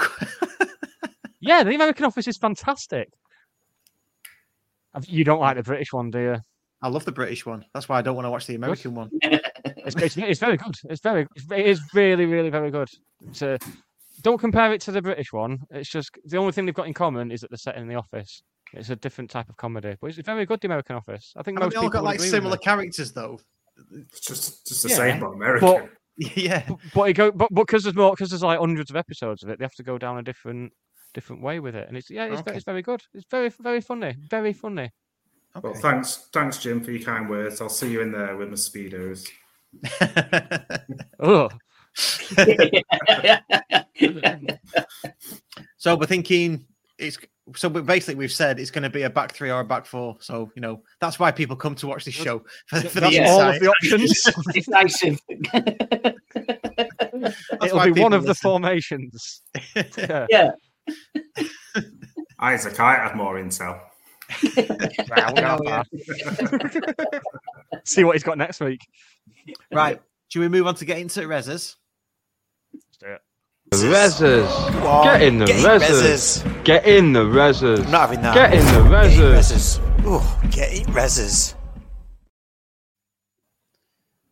[1.41, 3.09] Yeah, the American office is fantastic.
[5.07, 6.37] You don't like the British one, do you?
[6.83, 7.65] I love the British one.
[7.75, 9.11] That's why I don't want to watch the American one.
[9.83, 10.75] It's, it's, it's very good.
[10.91, 12.89] It's very, it is really, really very good.
[13.27, 13.59] It's a,
[14.21, 15.59] don't compare it to the British one.
[15.71, 17.95] It's just the only thing they've got in common is that they're set in the
[17.95, 18.43] office.
[18.75, 20.61] It's a different type of comedy, but it's very good.
[20.61, 21.33] The American Office.
[21.37, 23.41] I think I most they all people got like similar characters, though.
[23.93, 25.89] It's just just the Yeah, same about America.
[26.19, 29.43] But yeah, but it go but because there's more because there's like hundreds of episodes
[29.43, 30.73] of it, they have to go down a different
[31.15, 32.55] different way with it, and it's yeah, it's, Okay.
[32.55, 33.03] it's very good.
[33.15, 34.91] It's very very funny, very funny.
[35.63, 37.61] Well, thanks, thanks, Jim, for your kind words.
[37.61, 39.29] I'll see you in there with my speedos.
[41.19, 41.49] Oh,
[45.77, 46.65] so we're thinking
[46.99, 47.19] it's
[47.57, 49.87] so but basically we've said it's going to be a back three or a back
[49.87, 50.17] four.
[50.21, 53.15] So you know that's why people come to watch this show for, for the that's
[53.15, 53.31] Yeah.
[53.31, 54.29] all of the options.
[54.53, 55.19] Decisive.
[57.13, 59.43] That's It'll be one people of the formations.
[59.99, 60.27] Yeah.
[60.31, 60.51] yeah.
[62.39, 63.79] Isaac, I have more intel.
[65.11, 65.83] Right, we'll Yeah.
[67.85, 68.87] See what he's got next week.
[69.73, 71.77] Right, should we move on to get into reses?
[72.73, 73.21] Let's do it.
[73.71, 75.05] The reses.
[75.05, 76.43] Get in the get reses.
[76.43, 76.65] reses.
[76.65, 77.85] Get in the reses.
[77.85, 78.35] I'm not having that.
[78.35, 79.79] Get in the Get reses.
[79.79, 80.05] reses.
[80.05, 81.55] Oh, get in reses.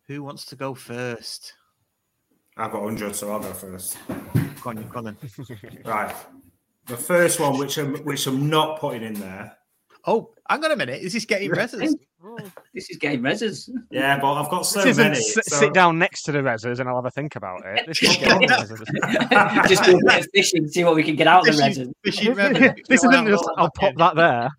[0.07, 1.53] Who wants to go first?
[2.57, 3.97] I've got 100, so I'll go first.
[4.61, 5.17] Go on, go on then.
[5.85, 6.13] Right.
[6.87, 9.55] The first one, which I'm, which I'm not putting in there.
[10.05, 11.01] Oh, hang on a minute.
[11.01, 11.93] This is this getting reses?
[12.73, 13.69] This is getting reses.
[13.91, 15.17] Yeah, but I've got so This isn't many.
[15.17, 17.85] s- so- sit down next to the reses and I'll have a think about it.
[17.87, 19.67] This is getting reses.
[19.67, 21.61] Just do a bit of fishing, see what we can get out of the
[22.03, 22.35] Fishing- reses.
[22.35, 24.49] fishing this isn't just I'll pop that there.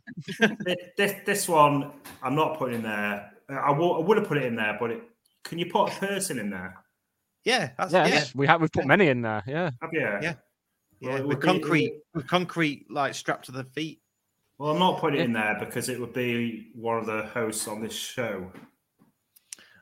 [0.66, 1.91] Thi- this, this one,
[2.22, 3.30] I'm not putting in there.
[3.51, 5.03] Uh, I wo- I would have put it in there, but it,
[5.45, 6.76] can you put a person in there?
[7.45, 8.24] Yeah, that's Yeah, yeah.
[8.34, 9.43] we have we've put many in there.
[9.47, 9.70] Yeah.
[9.80, 10.01] Have you?
[10.01, 10.20] Yeah.
[10.20, 10.34] Well,
[11.01, 13.99] Yeah, it with would be- concrete, with concrete like strapped to the feet.
[14.61, 17.67] Well, I'm not putting it in there because it would be one of the hosts
[17.67, 18.53] on this show.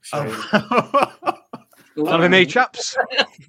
[0.04, 1.34] So, Oh.
[1.96, 2.96] That'll be me, chaps.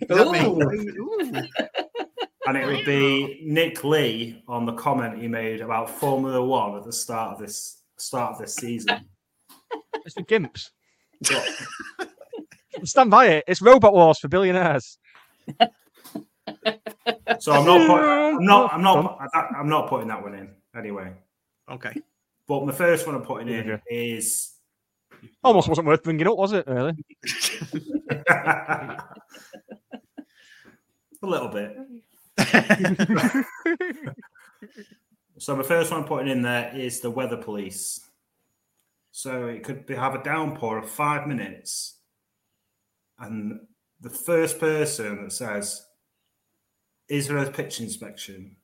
[0.10, 0.44] Is me?
[0.44, 0.60] Ooh.
[0.60, 1.20] Ooh.
[2.48, 6.84] and it would be Nick Lee on the comment he made about Formula One at
[6.84, 9.06] the start of this start of this season.
[10.06, 10.72] It's the Gimps.
[12.86, 13.44] Stand by it.
[13.48, 14.98] It's Robot Wars for billionaires.
[17.40, 17.88] So I'm not.
[17.88, 18.74] Put, I'm not.
[18.74, 19.20] I'm not.
[19.36, 21.14] I'm not putting that one in anyway.
[21.70, 21.94] Okay.
[22.48, 23.78] But my first one I'm putting in Yeah.
[23.90, 24.56] is
[25.44, 26.66] Almost wasn't worth bringing up, was it?
[26.66, 26.94] Really?
[28.30, 29.04] a
[31.22, 31.76] little bit.
[35.38, 38.06] So my first one I'm putting in there is the weather police.
[39.12, 41.98] So it could be, have a downpour of five minutes,
[43.18, 43.62] and
[44.02, 45.86] the first person that says,
[47.08, 48.58] "Is there a pitch inspection?"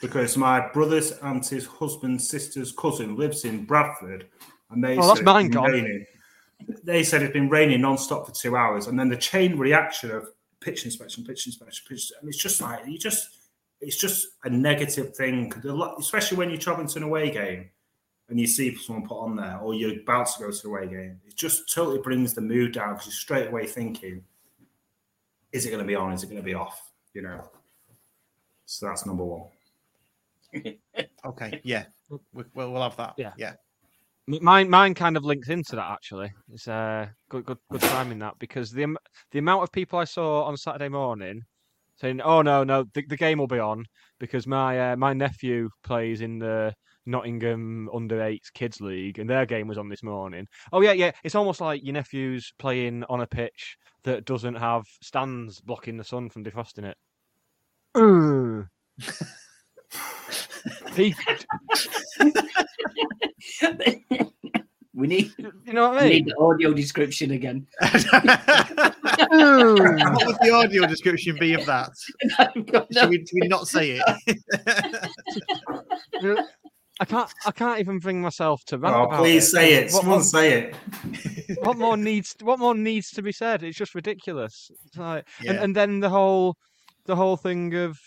[0.00, 4.28] Because my brother's auntie's husband's sister's cousin lives in Bradford,
[4.70, 6.06] and they Oh, said that's it's mine been raining.
[6.84, 10.28] They said it's been raining non-stop for two hours, and then the chain reaction of
[10.60, 13.38] pitch inspection, pitch inspection, pitch, and it's just like you just
[13.80, 15.52] it's just a negative thing,
[15.98, 17.68] especially when you're traveling to an away game
[18.28, 20.86] and you see someone put on there, or you're about to go to an away
[20.88, 21.20] game.
[21.26, 24.24] It just totally brings the mood down because you're straight away thinking,
[25.52, 26.12] is it going to be on?
[26.12, 26.90] Is it going to be off?
[27.12, 27.50] You know.
[28.64, 29.48] So that's number one.
[31.26, 31.60] Okay.
[31.64, 31.84] Yeah.
[32.10, 33.14] We, we'll, we'll have that.
[33.16, 33.32] Yeah.
[33.36, 33.54] Yeah.
[34.28, 36.32] M- Mine, mine kind of links into that actually.
[36.52, 38.96] It's uh, good, good, good timing that because the
[39.32, 41.42] the amount of people I saw on Saturday morning
[41.96, 43.84] saying, "Oh no, no, the, the game will be on,"
[44.18, 46.74] because my uh, my nephew plays in the
[47.06, 50.46] Nottingham Under Eights Kids League, and their game was on this morning.
[50.72, 54.84] Oh yeah, yeah, it's almost like your nephew's playing on a pitch that doesn't have
[55.02, 56.96] stands blocking the sun from defrosting it.
[60.98, 61.12] Ugh.
[64.96, 65.32] We need,
[65.66, 66.24] you know what I we mean?
[66.24, 67.66] need the audio description again.
[67.80, 67.90] what
[70.24, 71.90] would the audio description be of that?
[72.92, 74.02] Should we, should we not say it?
[77.00, 77.28] I can't.
[77.44, 79.50] I can't even bring myself to rant Oh, about please it.
[79.50, 79.82] say it.
[79.92, 80.76] What, Someone what, say it.
[81.62, 82.36] what more needs?
[82.40, 83.64] What more needs to be said?
[83.64, 84.70] It's just ridiculous.
[84.86, 86.56] It's like, and, and then the whole,
[87.06, 87.98] the whole thing of,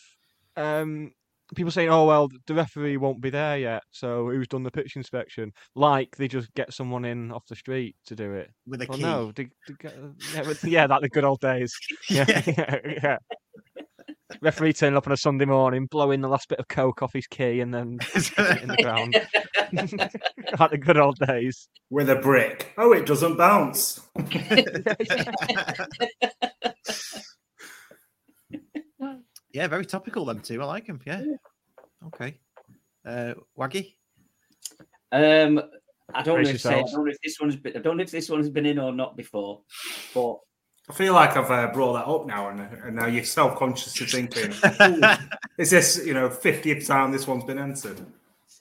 [0.55, 1.11] um,
[1.55, 4.95] people saying, "Oh well, the referee won't be there yet, so who's done the pitch
[4.95, 8.87] inspection?" Like they just get someone in off the street to do it With a
[8.87, 9.03] well, key.
[9.03, 11.73] No, they, they get, uh, yeah, with- yeah, that the good old days.
[12.09, 13.17] Yeah, yeah, yeah.
[14.41, 17.27] Referee turning up on a Sunday morning, blowing the last bit of coke off his
[17.27, 17.97] key, and then
[18.61, 19.15] in the ground.
[20.59, 21.69] like the good old days.
[21.89, 22.73] With a brick.
[22.77, 24.01] Oh, it doesn't bounce.
[29.57, 30.61] Yeah, very topical them two.
[30.61, 31.01] I like them.
[31.03, 31.23] Yeah.
[32.05, 32.37] Okay.
[33.03, 33.95] Uh, Waggy.
[35.11, 35.59] Um,
[36.13, 37.97] I don't Brace know if say, I don't know if this one's been, I don't
[37.97, 39.61] know if this one's been in or not before,
[40.13, 40.37] but
[40.87, 44.11] I feel like I've uh, brought that up now, and, and now you're self-conscious of
[44.11, 44.53] thinking,
[45.57, 48.05] is this you know 50th time this one's been entered?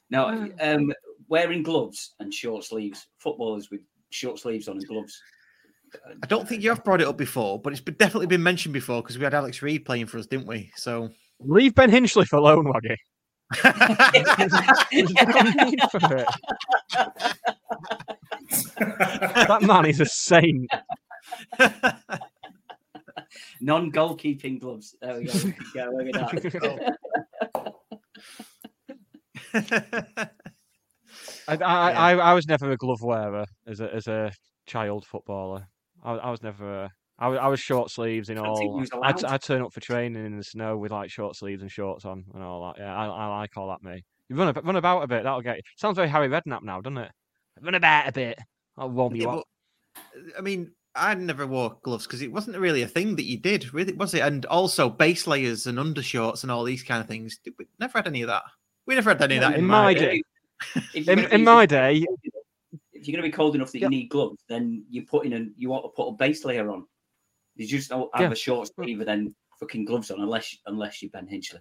[0.09, 0.91] no, um,
[1.29, 5.21] wearing gloves and short sleeves, footballers with short sleeves on and gloves.
[6.23, 9.03] I don't think you have brought it up before, but it's definitely been mentioned before
[9.03, 10.71] because we had Alex Reid playing for us, didn't we?
[10.77, 12.97] So Leave Ben Hinchliffe alone, Waggy.
[13.63, 16.27] There's no need for it.
[19.49, 20.71] that man is a saint.
[23.61, 24.97] Non-goalkeeping gloves.
[25.01, 25.25] There we
[25.75, 25.91] go.
[25.93, 26.97] We can get that.
[31.49, 34.33] I, I, I, I was never a glove wearer as a as a
[34.67, 35.67] child footballer.
[36.07, 36.85] I, I was never.
[36.85, 39.05] A, I, was, I was short sleeves in I don't think all.
[39.05, 39.25] I'd.
[39.25, 42.25] I'd turn up for training in the snow with like short sleeves and shorts on
[42.35, 42.81] and all that.
[42.83, 44.05] Yeah, I, I like all that, me.
[44.29, 45.25] You run, run about a bit.
[45.25, 45.63] That'll get you.
[45.77, 47.13] Sounds very Harry Redknapp now, doesn't it?
[47.61, 48.39] Run about a bit.
[48.77, 49.45] I'll warm you Yeah, up.
[49.95, 53.39] but, I mean, I never wore gloves because it wasn't really a thing that you
[53.39, 54.21] did, really, was it?
[54.21, 57.39] And also base layers and undershorts and all these kind of things.
[57.59, 58.43] We never had any of that.
[58.87, 60.23] We never had any of that in, in my day.
[60.95, 62.05] day, in, in my day,
[63.01, 63.87] if you're going to be cold enough that Yeah.
[63.87, 66.71] you need gloves, then you put in and you want to put a base layer
[66.71, 66.87] on.
[67.55, 68.33] You just don't have Yeah.
[68.33, 71.61] a short sleeve and then fucking gloves on, unless unless you're Ben Hinchliffe.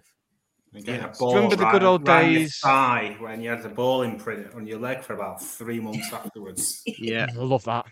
[0.72, 1.06] Yeah.
[1.06, 2.58] a Do you remember ball the good old right days?
[2.58, 6.82] Thigh when you had the ball imprint on your leg for about three months afterwards.
[6.98, 7.26] Yeah.
[7.30, 7.86] I love that.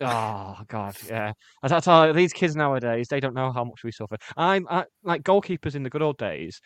[0.00, 1.32] Oh God, yeah.
[1.62, 4.16] I I tell you, these kids nowadays, they don't know how much we suffer.
[4.36, 6.60] I'm I, like goalkeepers in the good old days.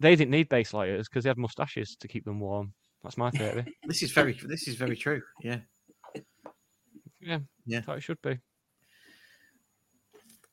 [0.00, 2.74] They didn't need base layers because they had mustaches to keep them warm.
[3.04, 3.64] That's my theory.
[3.86, 5.22] This is very, this is very true.
[5.42, 5.58] Yeah.
[7.20, 7.78] yeah, Yeah.
[7.78, 8.38] that's how it should be.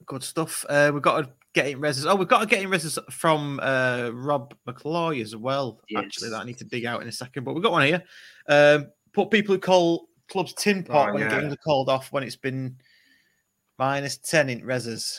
[0.05, 0.65] Good stuff.
[0.67, 2.05] Uh, we've got to get in reses.
[2.09, 5.79] Oh, we've got to get in reses from uh, Rob McCloy as well.
[5.95, 8.03] Actually, that I need to dig out in a second, but we've got one here.
[8.49, 11.39] Um, put people who call clubs tin pot Oh, when yeah.
[11.39, 12.75] games are called off when it's been
[13.79, 15.17] minus ten in reses.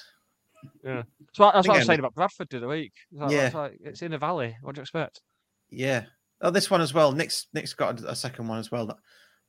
[0.84, 1.02] Yeah,
[1.32, 2.92] so that's what I was saying about Bradford the other week.
[3.12, 3.50] Like- Yeah.
[3.54, 4.56] like, it's in the valley.
[4.62, 5.20] What do you expect?
[5.70, 6.04] Yeah.
[6.43, 7.12] Oh, this one as well.
[7.12, 8.99] Nick's Nick's got a, a second one as well.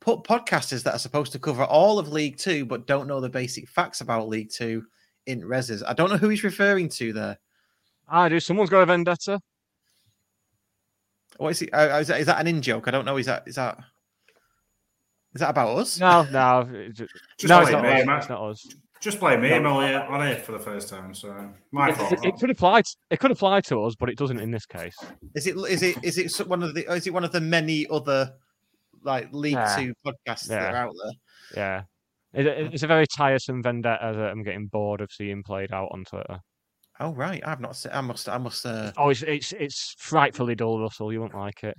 [0.00, 3.28] Put podcasters that are supposed to cover all of League Two but don't know the
[3.28, 4.84] basic facts about League Two
[5.26, 5.82] in reses.
[5.86, 7.38] I don't know who he's referring to there.
[8.08, 8.38] I do.
[8.38, 9.40] Someone's got a vendetta.
[11.38, 11.70] What is he?
[11.70, 12.86] Uh, is, that, is that an in joke?
[12.86, 13.16] I don't know.
[13.16, 13.78] Is that is that
[15.34, 15.98] is that about us?
[15.98, 18.66] No, no, it's- Just no, it's not, me, us, it's not us.
[19.04, 19.50] Just blame me.
[19.50, 19.56] No.
[19.56, 22.12] I'm only on here for the first time, so my It, fault.
[22.12, 22.80] it, it could apply.
[22.82, 24.96] To, it could apply to us, but it doesn't in this case.
[25.34, 27.86] Is it is it is it one of the is it one of the many
[27.90, 28.32] other
[29.02, 29.76] like League Yeah.
[29.76, 31.12] Two podcasts that are out there?
[31.54, 31.82] Yeah,
[32.40, 35.90] it, it- it's a very tiresome vendetta that I'm getting bored of seeing played out
[35.92, 36.38] on Twitter.
[36.98, 37.76] Oh right, I've not.
[37.76, 38.28] se- I must.
[38.28, 38.64] I must.
[38.64, 41.12] Uh, Oh, it's it's it's frightfully dull, Russell.
[41.12, 41.76] You won't like it.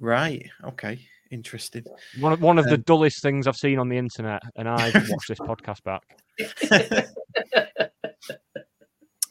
[0.00, 0.48] right.
[0.64, 1.00] Okay.
[1.32, 1.88] Interested.
[2.20, 4.94] One of one of the Um, dullest things I've seen on the internet, and I've
[5.08, 6.02] watched this podcast back.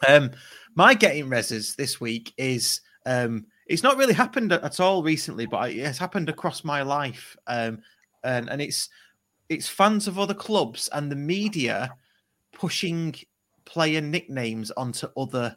[0.08, 0.32] Um,
[0.74, 5.70] my getting reses this week is um, it's not really happened at all recently, but
[5.70, 7.84] it has happened across my life, um,
[8.24, 8.89] and and it's
[9.47, 11.95] it's fans of other clubs and the media
[12.52, 13.14] pushing
[13.66, 15.56] player nicknames onto other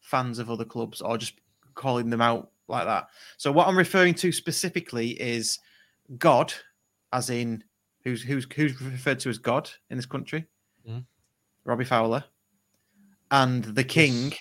[0.00, 1.34] fans of other clubs or just
[1.74, 3.08] calling them out like that.
[3.38, 5.58] So what I'm referring to specifically is
[6.18, 6.52] God,
[7.12, 7.64] as in
[8.02, 10.46] who's who's who's referred to as God in this country,
[10.88, 11.04] Mhm.
[11.64, 12.24] Robbie Fowler,
[13.30, 14.32] and the King,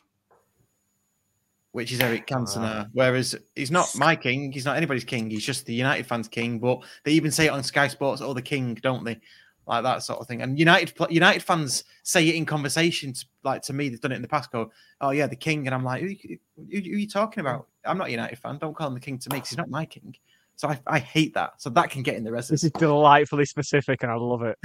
[1.72, 2.90] which is Eric Cantona.
[2.94, 5.30] Whereas he's not my king, he's not anybody's king.
[5.30, 6.60] He's just the United fans' king.
[6.60, 9.20] But they even say it on Sky Sports, "Oh, the King," don't they?
[9.66, 10.42] Like that sort of thing.
[10.42, 14.22] And United United fans say it in conversations, like to me, they've done it in
[14.22, 14.52] the past.
[14.52, 16.38] Go, "Oh yeah, the King," and I'm like, "Who, who,
[16.70, 17.70] who are you talking about?
[17.86, 18.58] I'm not a United fan.
[18.58, 20.16] Don't call him the King to me because he's not my king."
[20.56, 21.54] So I, I hate that.
[21.62, 22.50] So that can get in the rest.
[22.50, 24.58] This is delightfully specific, and I love it.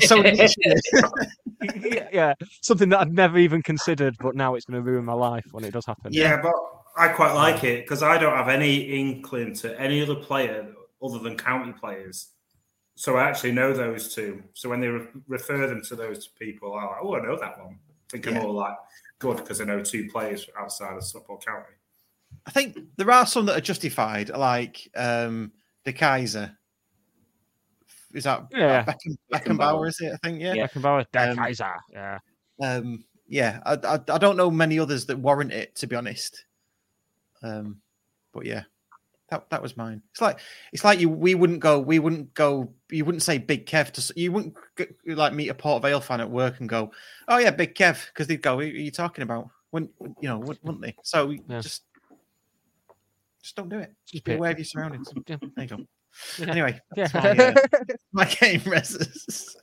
[0.06, 5.04] so yeah, yeah, something that I'd never even considered, but now it's going to ruin
[5.04, 6.12] my life when it does happen.
[6.12, 6.52] Yeah, but
[6.96, 11.18] I quite like it because I don't have any inkling to any other player other
[11.18, 12.28] than county players.
[12.96, 14.42] So I actually know those two.
[14.54, 17.56] So when they re- refer them to those people, I'm like, oh, I know that
[17.58, 17.78] one.
[17.78, 18.42] I think I'm Yeah.
[18.42, 18.76] all like,
[19.20, 21.77] good because I know two players outside of Stockport County.
[22.48, 25.52] I think there are some that are justified, like um
[25.84, 26.56] De Kaiser.
[28.14, 28.84] Is that Yeah.
[28.84, 29.86] Beckham, Beckenbauer?
[29.88, 30.12] Is it?
[30.14, 30.54] I think yeah.
[30.66, 32.18] Beckenbauer, Der Um, Kaiser, yeah.
[32.60, 36.44] Um, yeah, I, I I don't know many others that warrant it to be honest.
[37.42, 37.82] Um,
[38.32, 38.62] but yeah,
[39.28, 40.02] that that was mine.
[40.12, 40.40] It's like
[40.72, 44.12] it's like you we wouldn't go we wouldn't go you wouldn't say Big Kev to
[44.18, 44.56] you wouldn't
[45.04, 46.90] like meet a Port Vale fan at work and go
[47.28, 50.38] oh yeah Big Kev because they'd go who are you talking about wouldn't you know
[50.38, 51.60] wouldn't wouldn't they so Yeah.
[51.60, 51.82] just
[53.42, 55.36] just don't do it just be aware of your surroundings Yeah.
[55.56, 55.78] there you go
[56.38, 56.50] Yeah.
[56.50, 57.08] anyway Yeah.
[57.14, 57.54] my, uh,
[58.12, 59.54] my game reses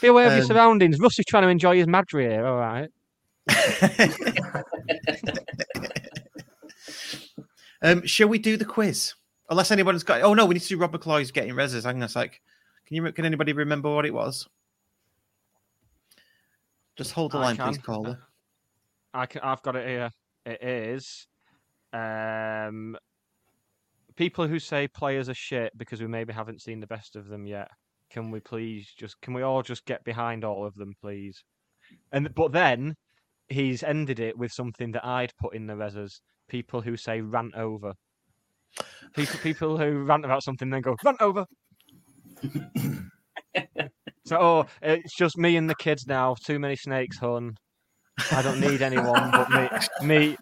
[0.00, 0.98] Be aware of your Um, surroundings.
[1.00, 2.88] Rusty's trying to enjoy his Madry here, all right.
[7.82, 9.14] Um, shall we do the quiz?
[9.48, 10.22] Unless anyone's got.
[10.22, 11.84] Oh no, we need to do Rob McCloy's getting reses.
[11.84, 12.40] Hang on a sec.
[12.86, 13.12] Can you?
[13.12, 14.46] Can anybody remember what it was?
[16.96, 17.84] Just hold the I line, please, can.
[17.84, 18.18] caller.
[19.14, 20.10] I can, I've got it here.
[20.46, 21.26] It is
[21.92, 22.96] um,
[24.16, 27.46] people who say players are shit because we maybe haven't seen the best of them
[27.46, 27.68] yet.
[28.10, 29.20] Can we please just?
[29.20, 31.42] Can we all just get behind all of them, please?
[32.12, 32.94] And but then
[33.48, 36.20] he's ended it with something that I'd put in the reses.
[36.48, 37.92] People who say rant over.
[39.14, 41.44] People, people who rant about something then go rant over.
[44.26, 46.34] so oh, it's just me and the kids now.
[46.44, 47.54] Too many snakes, hun.
[48.32, 49.68] I don't need anyone but me.
[50.06, 50.36] Me,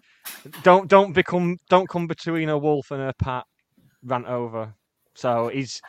[0.63, 3.45] don't don't become don't come between a wolf and a pat.
[4.03, 4.73] Rant over.
[5.15, 5.81] So he's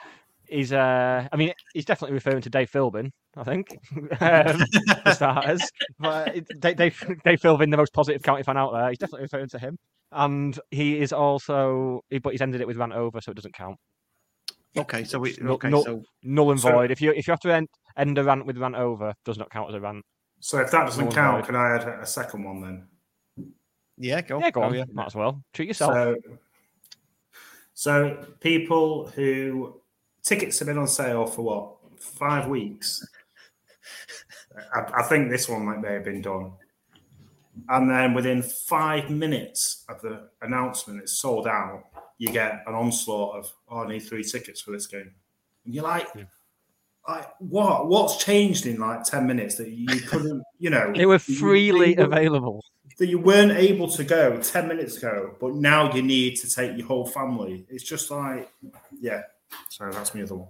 [0.48, 3.10] he's uh I mean he's definitely referring to Dave Philbin.
[3.36, 3.68] I think
[4.20, 4.60] um,
[5.04, 5.62] for starters.
[5.98, 8.88] But Dave, Dave Dave Philbin, the most positive county fan out there.
[8.88, 9.76] He's definitely referring to him.
[10.12, 13.76] And he is also, but he's ended it with rant over, so it doesn't count.
[14.76, 15.36] Okay, so we.
[15.40, 16.90] Null- Okay, null, so null and so- void.
[16.90, 19.50] If you if you have to end, end a rant with rant over, does not
[19.50, 20.02] count as a rant.
[20.40, 21.46] So if that doesn't Null count, void.
[21.46, 22.88] can I add a second one then?
[24.00, 24.40] Yeah, go.
[24.40, 24.74] Yeah, go Oh, on.
[24.74, 24.84] yeah.
[24.92, 25.92] Might as well treat yourself.
[25.92, 26.16] So,
[27.74, 29.80] so people who
[30.22, 33.06] tickets have been on sale for what five weeks.
[34.74, 36.52] I, I think this one might may have been done,
[37.68, 41.84] and then within five minutes of the announcement, it's sold out.
[42.18, 45.12] You get an onslaught of, "Oh, I need three tickets for this game,"
[45.64, 46.08] and you're like,
[47.08, 47.88] like what?
[47.88, 50.92] What's changed in like ten minutes that you couldn't, you know?
[50.94, 52.62] They were freely available.
[53.00, 56.76] That you weren't able to go 10 minutes ago, but now you need to take
[56.76, 57.64] your whole family.
[57.70, 58.52] It's just like,
[59.00, 59.22] yeah.
[59.70, 60.48] So that's my other one.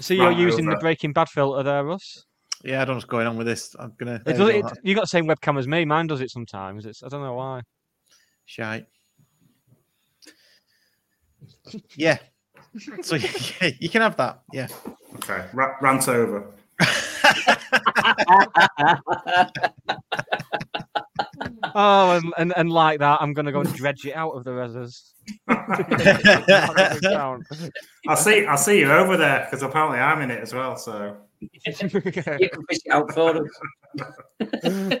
[0.00, 0.76] So you're Rant using the.
[0.76, 2.24] Breaking Bad filter there, Russ?
[2.64, 3.76] Yeah, I don't know what's going on with this.
[3.78, 4.14] I'm gonna.
[4.14, 5.84] It there does, it, you got the same webcam as me.
[5.84, 6.86] Mine does it sometimes.
[6.86, 7.60] It's I don't know why.
[8.46, 8.86] Shite.
[11.96, 12.16] Yeah.
[13.02, 13.16] So
[13.60, 14.40] yeah, you can have that.
[14.54, 14.68] Yeah.
[15.16, 16.50] Okay, Ra- rant over.
[21.74, 24.44] Oh, and, and, and like that, I'm going to go and dredge it out of
[24.44, 25.12] the reses.
[28.08, 28.46] I see.
[28.46, 30.76] I see you over there because apparently I'm in it as well.
[30.76, 33.48] So you can fish it out for them.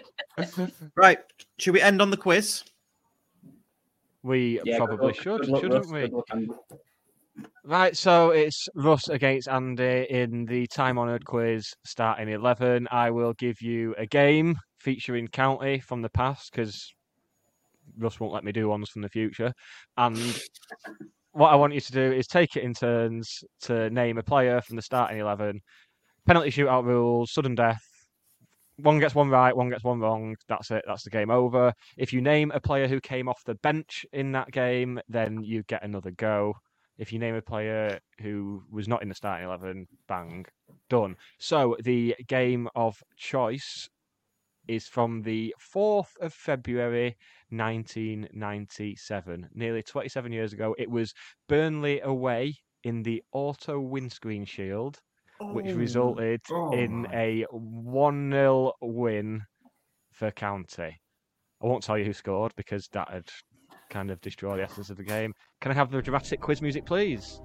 [0.96, 1.18] Right.
[1.58, 2.64] Should we end on the quiz?
[4.24, 6.00] We Yeah, probably luck, should, good shouldn't Russ, we?
[6.00, 6.48] good luck, Andy.
[7.64, 12.88] Right, so it's Russ against Andy in the time honoured quiz starting 11.
[12.90, 16.92] I will give you a game featuring county from the past because
[17.98, 19.52] Russ won't let me do ones from the future.
[19.96, 20.18] And
[21.32, 24.60] what I want you to do is take it in turns to name a player
[24.60, 25.60] from the starting 11.
[26.26, 27.82] Penalty shootout rules, sudden death.
[28.76, 30.36] One gets one right, one gets one wrong.
[30.48, 30.84] That's it.
[30.86, 31.72] That's the game over.
[31.96, 35.62] If you name a player who came off the bench in that game, then you
[35.64, 36.54] get another go.
[36.98, 40.44] If you name a player who was not in the starting 11, bang,
[40.88, 41.16] done.
[41.38, 43.88] So the game of choice
[44.68, 47.16] is from the 4th of February
[47.50, 49.48] 1997.
[49.54, 51.12] Nearly 27 years ago, it was
[51.48, 52.54] Burnley away
[52.84, 54.98] in the Auto Windscreen Shield,
[55.40, 55.74] which Oh.
[55.76, 56.40] resulted
[56.72, 59.42] in a 1 0 win
[60.12, 61.00] for County.
[61.62, 63.28] I won't tell you who scored because that'd
[63.90, 65.32] kind of destroy the essence of the game.
[65.60, 67.40] Can I have the dramatic quiz music, please?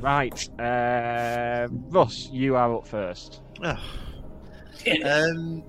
[0.00, 3.42] Right, uh, Russ, you are up first.
[4.86, 5.02] Ugh.
[5.04, 5.62] um,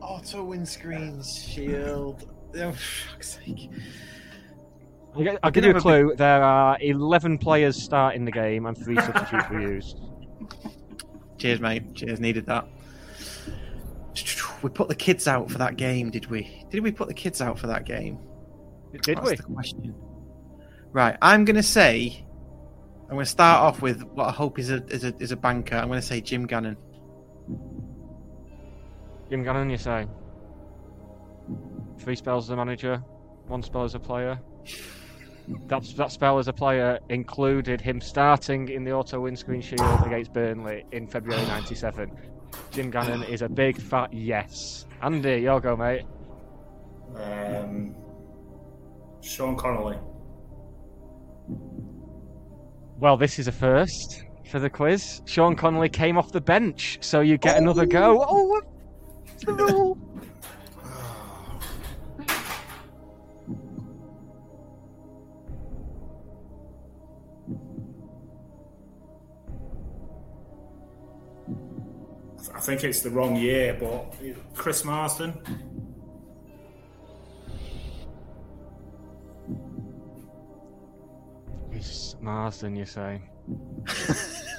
[0.00, 2.28] auto windscreens, shield.
[2.56, 3.70] Oh, fuck's sake.
[5.14, 6.14] I'll, gi- I I'll give you a have a clue.
[6.16, 10.00] There are 11 players starting the game and three substitutes were used.
[11.38, 11.94] Cheers, mate.
[11.94, 12.20] Cheers.
[12.20, 12.66] Needed that.
[14.62, 16.66] We put the kids out for that game, did we?
[16.70, 18.18] Did we put the kids out for that game?
[18.92, 19.36] Did That's we?
[19.36, 19.94] the question.
[20.92, 21.16] Right.
[21.22, 22.24] I'm going to say.
[23.04, 25.36] I'm going to start off with what I hope is a is a is a
[25.36, 25.76] banker.
[25.76, 26.76] I'm going to say Jim Gannon.
[29.30, 30.06] Jim Gannon, you say?
[31.98, 32.96] Three spells as a manager,
[33.46, 34.40] one spell as a player.
[35.66, 40.32] That, that spell as a player included him starting in the auto windscreen shield against
[40.32, 42.10] Burnley in February 97.
[42.70, 44.86] Jim Gannon is a big fat yes.
[45.02, 46.02] Andy, your go, mate.
[47.16, 47.94] um,
[49.22, 49.98] Sean Connelly.
[52.98, 55.22] Well, this is a first for the quiz.
[55.24, 58.24] Sean Connelly came off the bench, so you get another go.
[58.28, 58.60] Oh,
[59.46, 60.00] what's?
[72.54, 74.14] I think it's the wrong year, but
[74.54, 75.34] Chris Marsden.
[81.72, 83.22] It's Marsden, you say?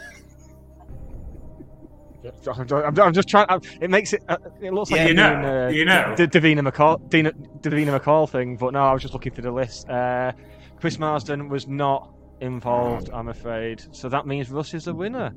[2.48, 3.48] I'm ju- I'm I'm just trying.
[3.50, 4.24] I'm- It makes it.
[4.30, 6.16] uh, It looks like Yeah, you know, doing, uh, you know.
[6.16, 9.52] the Davina McCall, Dina, Davina McCall thing, but no, I was just looking through the
[9.52, 9.90] list.
[9.90, 10.32] Uh,
[10.80, 13.84] Chris Marsden was not involved, I'm afraid.
[13.92, 15.32] So that means Russ is the winner.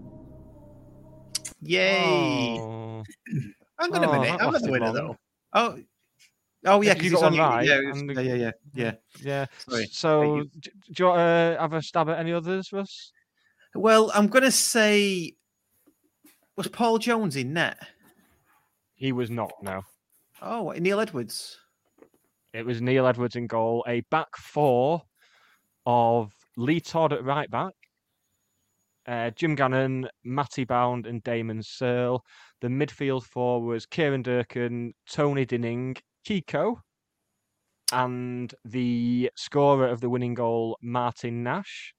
[1.61, 2.59] Yay!
[2.59, 3.03] Oh.
[3.81, 4.31] Hang on a Oh, minute.
[4.33, 4.95] I'm not lasted the winner long.
[4.95, 5.17] though.
[5.55, 5.79] Oh.
[6.67, 8.51] Oh yeah, Yeah, 'cause you it's got on right, Yeah, was- and- yeah, yeah, yeah,
[8.75, 8.93] yeah.
[9.21, 9.47] Yeah.
[9.69, 9.87] Sorry.
[9.93, 13.13] So, d- do you want to have a stab at any others, Russ?
[13.75, 15.35] Well, I'm gonna say,
[16.57, 17.79] was Paul Jones in net?
[18.95, 19.53] He was not.
[19.63, 19.83] No.
[20.41, 21.59] Oh, Neil Edwards.
[22.53, 23.85] It was Neil Edwards in goal.
[23.89, 25.03] A back four
[25.87, 27.73] of Lee Todd at right back,
[29.07, 32.25] uh, Jim Gannon, Matty Bound, and Damon Searle.
[32.61, 36.77] The midfield four was Kieron Durkan, Tony Dinning, Kiko,
[37.93, 41.93] and the scorer of the winning goal, Martin Nash.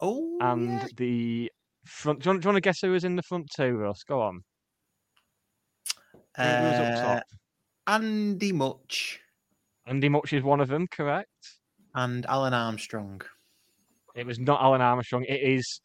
[0.00, 1.50] Oh, and the
[1.84, 2.20] front.
[2.20, 4.02] Do you, want, do you want to guess who was in the front two, Russ?
[4.04, 4.40] Go on.
[6.36, 7.22] Who- who was up Uh, top?
[7.86, 9.20] Andy Mutch
[9.86, 11.28] Andy Mutch is one of them, correct?
[11.94, 13.20] and Alun Armstrong.
[14.14, 15.24] It was not Alun Armstrong.
[15.24, 15.80] It is.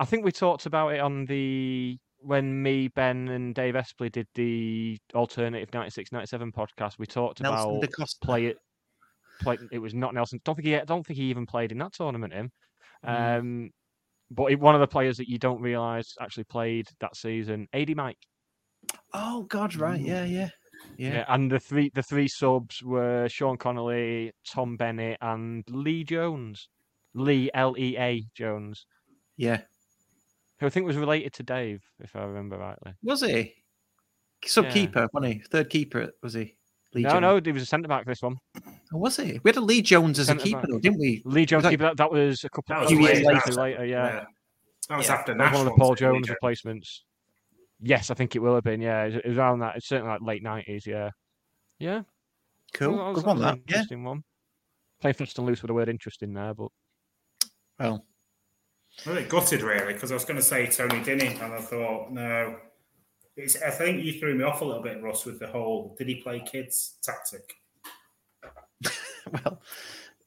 [0.00, 4.26] I think we talked about it on the when me, Ben, and Dave Espley did
[4.34, 6.98] the alternative 96-97 podcast.
[6.98, 8.56] We talked Nelson about play it.
[9.40, 10.40] Play, it was not Nelson.
[10.44, 10.80] Don't think he.
[10.84, 12.32] Don't think he even played in that tournament.
[12.32, 12.50] Him.
[13.06, 13.38] Mm.
[13.38, 13.70] Um,
[14.30, 18.18] but one of the players that you don't realise actually played that season, Adie Mike.
[19.14, 20.00] Oh God, right?
[20.00, 20.50] Yeah, yeah,
[20.96, 21.24] yeah.
[21.28, 26.68] and the three the three subs were Sean Connelly, Tom Bennett, and Lee Jones.
[27.16, 28.84] Lee L E A Jones,
[29.38, 29.62] Yeah.
[30.60, 32.92] who I think was related to Dave, if I remember rightly.
[33.02, 33.54] Was he?
[34.44, 35.38] Sub keeper, wasn't he?
[35.40, 36.56] Third keeper, was he?
[36.96, 37.20] Lee no, Jones.
[37.22, 38.06] no, he was a centre back.
[38.06, 38.36] This one.
[38.92, 39.38] Oh, was he?
[39.44, 41.22] We had a Lee Jones as a keeper, though, didn't we?
[41.24, 43.40] Lee Jones, Was keeper, that, that was a couple of years years later.
[43.52, 43.52] later.
[43.52, 44.24] later yeah.
[44.88, 45.14] That was Yeah.
[45.14, 47.04] after That was one of the Paul wasn't Jones replacements.
[47.80, 48.80] Yes, I think it will have been.
[48.80, 49.76] Yeah, it was- around that.
[49.76, 50.86] It's certainly like late nineties.
[50.86, 51.10] Yeah,
[51.78, 52.02] yeah.
[52.72, 52.96] Cool.
[52.96, 53.54] That was, Good that one, was that.
[53.54, 53.74] an Yeah.
[53.76, 54.24] interesting one.
[55.00, 56.68] Playing fast and loose with the word interesting there, but
[57.78, 58.06] Well,
[59.04, 62.10] I'm a gutted, really, because I was going to say Tony Dinny, and I thought,
[62.10, 62.56] no.
[63.36, 66.08] It's, I think you threw me off a little bit, Russ, with the whole did
[66.08, 67.54] he play kids tactic.
[69.44, 69.60] well,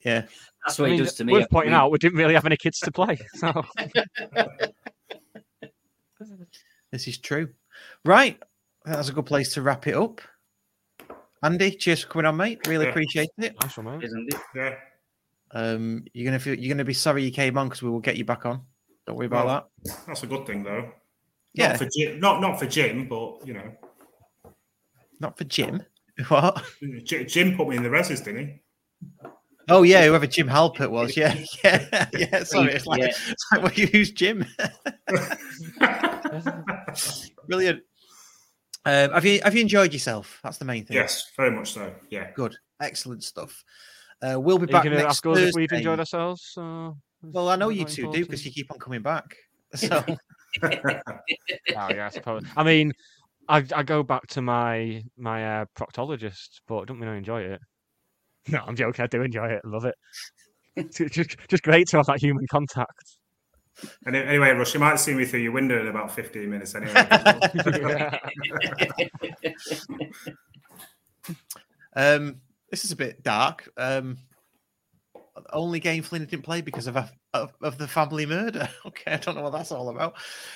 [0.06, 0.26] yeah.
[0.66, 1.34] That's what I he does to me.
[1.34, 3.18] worth pointing We- out, we didn't really have any kids to play.
[3.36, 3.66] So
[6.92, 7.50] This is true.
[8.04, 8.42] Right.
[8.86, 10.22] That's a good place to wrap it up.
[11.44, 12.68] Andy, cheers for coming on, mate.
[12.68, 12.92] Really Yeah.
[12.92, 13.56] appreciate it.
[13.62, 14.04] nice one, mate.
[14.06, 14.34] Isn't?
[14.56, 14.76] Yeah.
[15.52, 18.18] Um, you're gonna feel you're gonna be sorry you came on because we will get
[18.18, 18.62] you back on.
[19.08, 20.06] Don't worry about Well, that.
[20.08, 20.92] That's a good thing, though.
[21.54, 21.70] Yeah.
[21.70, 23.72] Not for Jim, not, not for Jim, but, you know.
[25.20, 25.84] Not for Jim.
[26.28, 26.64] What?
[27.06, 28.62] Jim put me in the reses, didn't he?
[29.70, 31.16] Oh yeah, whoever Jim Halpert was.
[31.16, 32.44] Yeah, yeah, yeah.
[32.44, 33.08] Sorry, it's like, Yeah.
[33.08, 34.46] it's like well, who's Jim?
[37.48, 37.82] Brilliant.
[38.86, 40.40] Um, have you have you enjoyed yourself?
[40.44, 40.98] That's the main thing.
[40.98, 41.94] Yes, very much so.
[42.10, 42.32] Yeah.
[42.32, 42.56] Good.
[42.82, 43.64] Excellent stuff.
[44.22, 46.54] Uh, we'll be Are back going to next ask us if we've enjoyed ourselves?
[46.58, 49.36] Uh, Well, I know you that two do because you keep on coming back.
[49.76, 50.04] So
[50.64, 52.44] Oh yeah, I suppose.
[52.58, 52.94] I mean,
[53.48, 57.42] I I go back to my my uh, proctologist, but I don't mean I enjoy
[57.42, 57.62] it.
[58.48, 59.04] No, I'm joking.
[59.04, 59.62] I do enjoy it.
[59.64, 59.96] I love it.
[60.76, 63.18] It's just just great to have that human contact.
[64.06, 66.94] And anyway, Russ, you might see me through your window in about 15 minutes anyway.
[71.96, 73.70] um, this is a bit dark.
[73.78, 74.18] Um,
[75.52, 78.68] only game Flynn didn't play because of, a, of of the family murder.
[78.86, 80.16] Okay, I don't know what that's all about.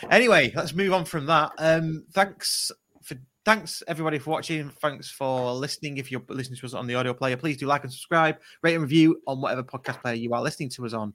[0.10, 1.52] Anyway, let's move on from that.
[1.58, 2.72] Um, thanks
[3.04, 3.16] for
[3.46, 4.70] thanks everybody for watching.
[4.70, 5.98] Thanks for listening.
[5.98, 8.74] If you're listening to us on the audio player, please do like and subscribe, rate
[8.76, 11.14] and review on whatever podcast player you are listening to us on.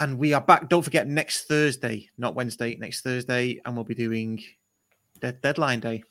[0.00, 0.68] And we are back.
[0.68, 4.42] Don't forget next Thursday, not Wednesday, next Thursday, and we'll be doing
[5.20, 6.02] dead deadline day.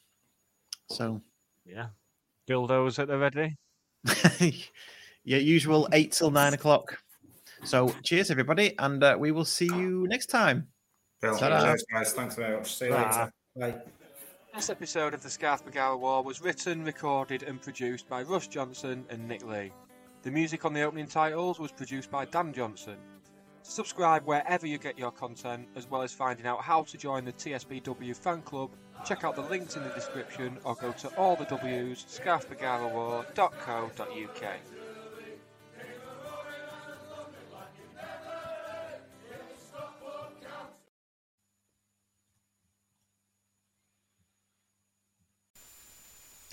[0.90, 1.22] So
[1.66, 1.88] Yeah,
[2.48, 3.58] dildos at the ready.
[5.28, 6.98] your usual eight till nine o'clock.
[7.64, 10.68] So cheers everybody, and uh, we will see you next time.
[11.22, 12.14] Well, cheers, guys.
[12.14, 12.74] Thanks very much.
[12.74, 13.34] See you later.
[13.60, 13.76] Bye.
[14.56, 19.06] This episode of the Scarf Bergara Wore was written, recorded, and produced by Russ Johnson
[19.10, 19.72] and Nick Lee.
[20.24, 22.96] The music on the opening titles was produced by Dan Johnson.
[23.64, 27.34] Subscribe wherever you get your content, as well as finding out how to join the
[27.34, 28.70] TSBW fan club.
[29.06, 31.36] Check out the links in the description or go to all